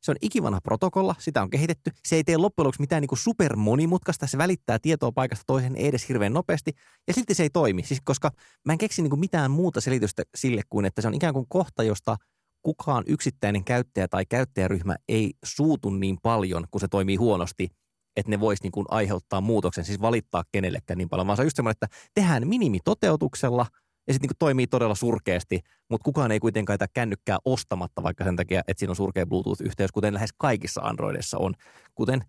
se 0.03 0.11
on 0.11 0.17
ikivanha 0.21 0.61
protokolla, 0.61 1.15
sitä 1.19 1.41
on 1.41 1.49
kehitetty. 1.49 1.91
Se 2.05 2.15
ei 2.15 2.23
tee 2.23 2.37
loppujen 2.37 2.65
lopuksi 2.65 2.81
mitään 2.81 3.01
niin 3.01 3.17
super 3.17 3.55
monimutkaista, 3.55 4.27
se 4.27 4.37
välittää 4.37 4.79
tietoa 4.79 5.11
paikasta 5.11 5.43
toiseen 5.47 5.75
ei 5.75 5.87
edes 5.87 6.09
hirveän 6.09 6.33
nopeasti, 6.33 6.71
ja 7.07 7.13
silti 7.13 7.33
se 7.33 7.43
ei 7.43 7.49
toimi, 7.49 7.83
siis 7.83 8.01
koska 8.03 8.31
mä 8.65 8.73
en 8.73 8.77
keksi 8.77 9.01
niin 9.01 9.19
mitään 9.19 9.51
muuta 9.51 9.81
selitystä 9.81 10.23
sille 10.35 10.61
kuin, 10.69 10.85
että 10.85 11.01
se 11.01 11.07
on 11.07 11.13
ikään 11.13 11.33
kuin 11.33 11.45
kohta, 11.49 11.83
josta 11.83 12.17
kukaan 12.61 13.03
yksittäinen 13.07 13.63
käyttäjä 13.63 14.07
tai 14.07 14.25
käyttäjäryhmä 14.25 14.95
ei 15.09 15.33
suutu 15.45 15.89
niin 15.89 16.17
paljon, 16.23 16.65
kun 16.71 16.81
se 16.81 16.87
toimii 16.87 17.15
huonosti– 17.15 17.67
että 18.17 18.29
ne 18.29 18.39
voisi 18.39 18.63
niin 18.63 18.85
aiheuttaa 18.89 19.41
muutoksen, 19.41 19.85
siis 19.85 20.01
valittaa 20.01 20.43
kenellekään 20.51 20.97
niin 20.97 21.09
paljon, 21.09 21.27
vaan 21.27 21.37
se 21.37 21.41
on 21.41 21.45
just 21.45 21.55
semmoinen, 21.55 21.77
että 21.81 21.97
tehdään 22.13 22.47
minimitoteutuksella 22.47 23.65
ja 24.07 24.13
sitten 24.13 24.27
niin 24.27 24.37
toimii 24.39 24.67
todella 24.67 24.95
surkeasti, 24.95 25.59
mutta 25.89 26.05
kukaan 26.05 26.31
ei 26.31 26.39
kuitenkaan 26.39 26.79
tätä 26.79 26.91
kännykkää 26.93 27.37
ostamatta 27.45 28.03
vaikka 28.03 28.23
sen 28.23 28.35
takia, 28.35 28.61
että 28.67 28.79
siinä 28.79 28.91
on 28.91 28.95
surkea 28.95 29.25
Bluetooth-yhteys, 29.25 29.91
kuten 29.91 30.13
lähes 30.13 30.29
kaikissa 30.37 30.81
Androidissa 30.81 31.37
on, 31.37 31.53
kuten 31.95 32.21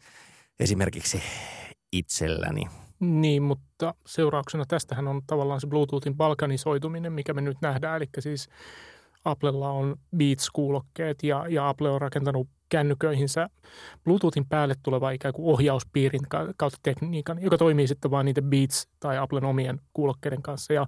esimerkiksi 0.60 1.22
itselläni. 1.92 2.66
Niin, 3.00 3.42
mutta 3.42 3.94
seurauksena 4.06 4.64
tästähän 4.68 5.08
on 5.08 5.22
tavallaan 5.26 5.60
se 5.60 5.66
Bluetoothin 5.66 6.16
balkanisoituminen, 6.16 7.12
mikä 7.12 7.34
me 7.34 7.40
nyt 7.40 7.56
nähdään, 7.62 7.96
eli 7.96 8.06
siis 8.18 8.48
Applella 9.24 9.70
on 9.70 9.96
Beats-kuulokkeet 10.16 11.22
ja, 11.22 11.46
ja 11.48 11.68
Apple 11.68 11.90
on 11.90 12.00
rakentanut 12.00 12.48
kännyköihinsä 12.68 13.48
Bluetoothin 14.04 14.46
päälle 14.46 14.74
tuleva 14.82 15.10
ikään 15.10 15.34
kuin 15.34 15.52
ohjauspiirin 15.52 16.20
kautta 16.56 16.78
tekniikan, 16.82 17.42
joka 17.42 17.58
toimii 17.58 17.88
sitten 17.88 18.10
vain 18.10 18.24
niiden 18.24 18.44
Beats 18.44 18.88
tai 19.00 19.18
Applen 19.18 19.44
omien 19.44 19.80
kuulokkeiden 19.92 20.42
kanssa. 20.42 20.72
Ja 20.72 20.86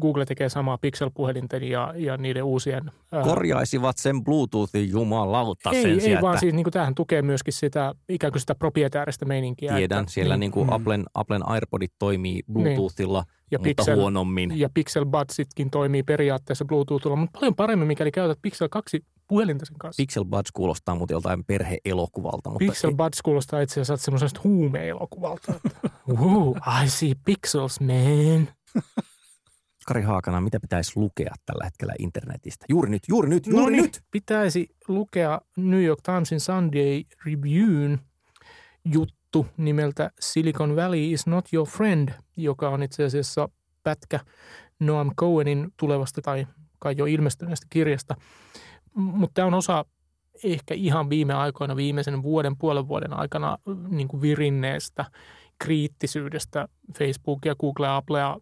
Google 0.00 0.26
tekee 0.26 0.48
samaa 0.48 0.78
Pixel-puhelinten 0.78 1.62
ja, 1.62 1.94
ja 1.96 2.16
niiden 2.16 2.44
uusien... 2.44 2.90
Korjaisivat 3.24 3.98
sen 3.98 4.24
Bluetoothin 4.24 4.90
jumalauta 4.90 5.70
ei, 5.70 5.82
sen 5.82 5.90
Ei, 5.90 6.00
sieltä. 6.00 6.22
vaan 6.22 6.38
siis 6.38 6.54
niin 6.54 6.64
kuin, 6.64 6.72
tämähän 6.72 6.94
tukee 6.94 7.22
myöskin 7.22 7.54
sitä 7.54 7.94
ikään 8.08 8.32
kuin 8.32 8.40
sitä 8.40 8.54
proprietääristä 8.54 9.24
meininkiä. 9.24 9.74
Tiedän, 9.74 10.00
että, 10.00 10.12
siellä 10.12 10.34
niin, 10.34 10.40
niin 10.40 10.50
kuin 10.50 10.66
mm. 10.66 10.72
Applen, 10.72 11.04
Applen 11.14 11.48
AirPodit 11.48 11.92
toimii 11.98 12.42
Bluetoothilla, 12.52 13.24
ja 13.50 13.58
mutta 13.58 13.82
Pixel, 13.82 13.96
huonommin. 13.96 14.58
Ja 14.58 14.68
Pixel 14.74 15.06
Budsitkin 15.06 15.70
toimii 15.70 16.02
periaatteessa 16.02 16.64
Bluetoothilla, 16.64 17.16
mutta 17.16 17.38
paljon 17.38 17.54
paremmin, 17.54 17.88
mikäli 17.88 18.10
käytät 18.10 18.38
Pixel 18.42 18.68
2 18.68 19.04
puhelinta 19.30 19.66
sen 19.66 19.78
kanssa. 19.78 20.00
Pixel 20.00 20.24
Buds 20.24 20.52
kuulostaa 20.52 20.94
muuten 20.94 21.14
joltain 21.14 21.44
perheelokuvalta. 21.44 22.50
Mutta 22.50 22.58
Pixel 22.58 22.94
Buds 22.94 23.22
kuulostaa 23.22 23.60
itse 23.60 23.80
asiassa 23.80 24.04
semmoisesta 24.04 24.40
huumeelokuvalta. 24.44 25.52
Ooh, 26.20 26.56
I 26.84 26.88
see 26.88 27.12
pixels, 27.24 27.80
man. 27.80 28.48
Kari 29.86 30.02
Haakana, 30.02 30.40
mitä 30.40 30.60
pitäisi 30.60 30.92
lukea 30.96 31.34
tällä 31.46 31.64
hetkellä 31.64 31.94
internetistä? 31.98 32.66
Juuri 32.68 32.90
nyt, 32.90 33.02
juuri 33.08 33.28
nyt, 33.28 33.46
juuri 33.46 33.72
niin, 33.72 33.82
nyt! 33.82 34.02
Pitäisi 34.10 34.68
lukea 34.88 35.40
New 35.56 35.84
York 35.84 36.00
Timesin 36.02 36.40
Sunday 36.40 37.02
Review'n 37.26 37.98
juttu 38.84 39.46
nimeltä 39.56 40.10
Silicon 40.20 40.76
Valley 40.76 41.12
is 41.12 41.26
not 41.26 41.48
your 41.52 41.68
friend, 41.68 42.08
joka 42.36 42.68
on 42.68 42.82
itse 42.82 43.04
asiassa 43.04 43.48
pätkä 43.82 44.20
Noam 44.80 45.10
Cohenin 45.20 45.72
tulevasta 45.76 46.22
tai 46.22 46.46
kai 46.78 46.94
jo 46.98 47.06
ilmestyneestä 47.06 47.66
kirjasta. 47.70 48.16
Mutta 48.94 49.34
tämä 49.34 49.46
on 49.46 49.54
osa 49.54 49.84
ehkä 50.44 50.74
ihan 50.74 51.10
viime 51.10 51.34
aikoina, 51.34 51.76
viimeisen 51.76 52.22
vuoden, 52.22 52.56
puolen 52.58 52.88
vuoden 52.88 53.12
aikana 53.12 53.58
niin 53.88 54.08
kuin 54.08 54.22
virinneestä 54.22 55.04
kriittisyydestä 55.60 56.68
Facebookia, 56.98 57.54
Googlea, 57.54 57.96
Applea, 57.96 58.36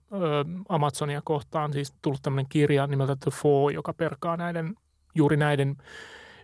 Amazonia 0.68 1.20
kohtaan. 1.24 1.72
Siis 1.72 1.94
tullut 2.02 2.22
tämmöinen 2.22 2.48
kirja 2.48 2.86
nimeltä 2.86 3.16
The 3.16 3.30
Four, 3.30 3.72
joka 3.72 3.92
perkaa 3.92 4.36
näiden, 4.36 4.74
juuri 5.14 5.36
näiden 5.36 5.76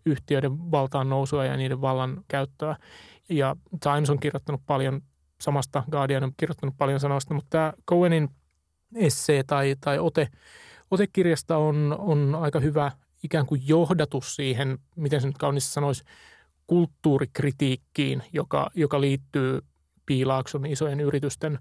yhtiöiden 0.06 0.70
valtaan 0.70 1.08
nousua 1.08 1.44
ja 1.44 1.56
niiden 1.56 1.80
vallan 1.80 2.24
käyttöä. 2.28 2.76
Ja 3.28 3.56
Times 3.80 4.10
on 4.10 4.20
kirjoittanut 4.20 4.60
paljon 4.66 5.00
samasta, 5.40 5.82
Guardian 5.90 6.24
on 6.24 6.32
kirjoittanut 6.36 6.74
paljon 6.78 7.00
sanoista, 7.00 7.34
mutta 7.34 7.50
tämä 7.50 7.72
Cohenin 7.90 8.28
essee 8.94 9.42
tai, 9.42 9.76
tai 9.80 9.98
ote, 9.98 10.28
otekirjasta 10.90 11.56
on, 11.56 11.96
on 11.98 12.34
aika 12.40 12.60
hyvä 12.60 12.92
ikään 13.22 13.46
kuin 13.46 13.62
johdatus 13.68 14.36
siihen, 14.36 14.78
miten 14.96 15.20
se 15.20 15.26
nyt 15.26 15.38
kauniisti 15.38 15.72
sanoisi, 15.72 16.04
kulttuurikritiikkiin, 16.66 18.22
joka, 18.32 18.70
joka 18.74 19.00
liittyy 19.00 19.60
piilaakson 20.06 20.66
isojen 20.66 21.00
yritysten 21.00 21.58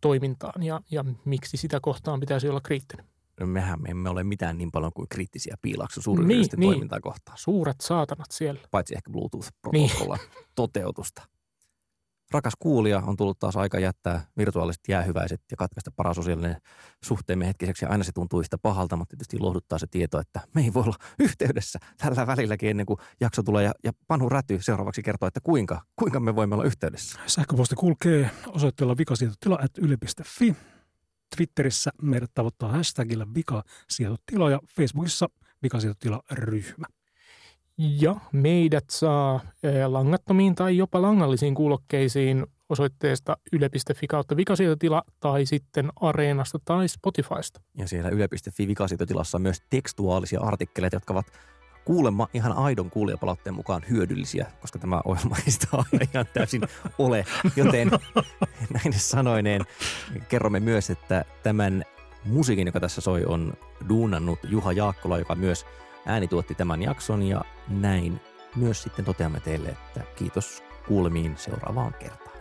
toimintaan 0.00 0.62
ja, 0.62 0.80
ja 0.90 1.04
miksi 1.24 1.56
sitä 1.56 1.80
kohtaan 1.80 2.20
pitäisi 2.20 2.48
olla 2.48 2.60
kriittinen. 2.60 3.06
No 3.40 3.46
mehän 3.46 3.82
me 3.82 3.88
emme 3.88 4.10
ole 4.10 4.24
mitään 4.24 4.58
niin 4.58 4.70
paljon 4.70 4.92
kuin 4.92 5.08
kriittisiä 5.08 5.56
piilaakson 5.62 6.02
suuryritysten 6.02 6.60
niin, 6.60 6.70
toimintaa 6.70 6.98
niin. 6.98 7.02
kohtaan. 7.02 7.38
Suuret 7.38 7.80
saatanat 7.80 8.30
siellä. 8.30 8.60
Paitsi 8.70 8.94
ehkä 8.94 9.10
Bluetooth-protokollan 9.10 10.18
niin. 10.18 10.46
toteutusta. 10.54 11.22
Rakas 12.30 12.52
kuulija, 12.58 13.02
on 13.06 13.16
tullut 13.16 13.38
taas 13.38 13.56
aika 13.56 13.78
jättää 13.78 14.26
virtuaaliset 14.36 14.82
jäähyväiset 14.88 15.40
ja 15.50 15.56
katkaista 15.56 15.90
parasosiaalinen 15.96 16.56
suhteemme 17.04 17.46
hetkiseksi. 17.46 17.86
Aina 17.86 18.04
se 18.04 18.12
tuntuu 18.12 18.42
sitä 18.42 18.58
pahalta, 18.58 18.96
mutta 18.96 19.16
tietysti 19.16 19.38
lohduttaa 19.38 19.78
se 19.78 19.86
tieto, 19.86 20.20
että 20.20 20.40
me 20.54 20.60
ei 20.62 20.74
voi 20.74 20.82
olla 20.82 20.96
yhteydessä 21.18 21.78
tällä 21.96 22.26
välilläkin 22.26 22.70
ennen 22.70 22.86
kuin 22.86 22.98
jakso 23.20 23.42
tulee. 23.42 23.64
Ja, 23.64 23.72
ja 23.84 23.92
Panu 24.06 24.28
Räty 24.28 24.58
seuraavaksi 24.62 25.02
kertoo, 25.02 25.26
että 25.26 25.40
kuinka, 25.42 25.82
kuinka 25.96 26.20
me 26.20 26.36
voimme 26.36 26.54
olla 26.54 26.64
yhteydessä. 26.64 27.18
Sähköposti 27.26 27.74
kulkee 27.74 28.30
osoitteella 28.48 28.96
vikasietotila.yle.fi. 28.96 30.56
Twitterissä 31.36 31.90
meidät 32.02 32.30
tavoittaa 32.34 32.72
hashtagillä 32.72 33.26
vikasietotila 33.34 34.50
ja 34.50 34.60
Facebookissa 34.76 35.28
vikasietotila-ryhmä. 35.62 36.86
Ja 37.78 38.16
meidät 38.32 38.84
saa 38.90 39.40
langattomiin 39.86 40.54
tai 40.54 40.76
jopa 40.76 41.02
langallisiin 41.02 41.54
kuulokkeisiin 41.54 42.46
osoitteesta 42.68 43.36
yle.fi 43.52 44.06
kautta 44.06 44.36
vikasietotila 44.36 45.02
tai 45.20 45.46
sitten 45.46 45.92
Areenasta 46.00 46.58
tai 46.64 46.88
Spotifysta. 46.88 47.60
Ja 47.74 47.88
siellä 47.88 48.10
yle.fi 48.10 48.68
vikasietotilassa 48.68 49.38
on 49.38 49.42
myös 49.42 49.62
tekstuaalisia 49.70 50.40
artikkeleita, 50.40 50.96
jotka 50.96 51.12
ovat 51.12 51.26
kuulemma 51.84 52.28
ihan 52.34 52.52
aidon 52.52 52.90
kuulijapalautteen 52.90 53.54
mukaan 53.54 53.82
hyödyllisiä, 53.90 54.46
koska 54.60 54.78
tämä 54.78 55.00
ohjelma 55.04 55.36
ei 55.46 55.50
sitä 55.50 55.68
aina 55.72 56.06
ihan 56.12 56.26
täysin 56.34 56.62
ole. 56.98 57.24
Joten 57.56 57.90
näin 58.74 58.92
sanoineen 58.92 59.62
kerromme 60.28 60.60
myös, 60.60 60.90
että 60.90 61.24
tämän 61.42 61.84
musiikin, 62.24 62.66
joka 62.66 62.80
tässä 62.80 63.00
soi, 63.00 63.24
on 63.24 63.52
duunannut 63.88 64.38
Juha 64.48 64.72
Jaakkola, 64.72 65.18
joka 65.18 65.34
myös 65.34 65.66
äänituotti 66.08 66.54
tämän 66.54 66.82
jakson 66.82 67.22
ja 67.22 67.40
näin 67.68 68.20
myös 68.56 68.82
sitten 68.82 69.04
toteamme 69.04 69.40
teille, 69.40 69.68
että 69.68 70.00
kiitos 70.16 70.62
kuulemiin 70.88 71.36
seuraavaan 71.36 71.94
kertaan. 71.94 72.37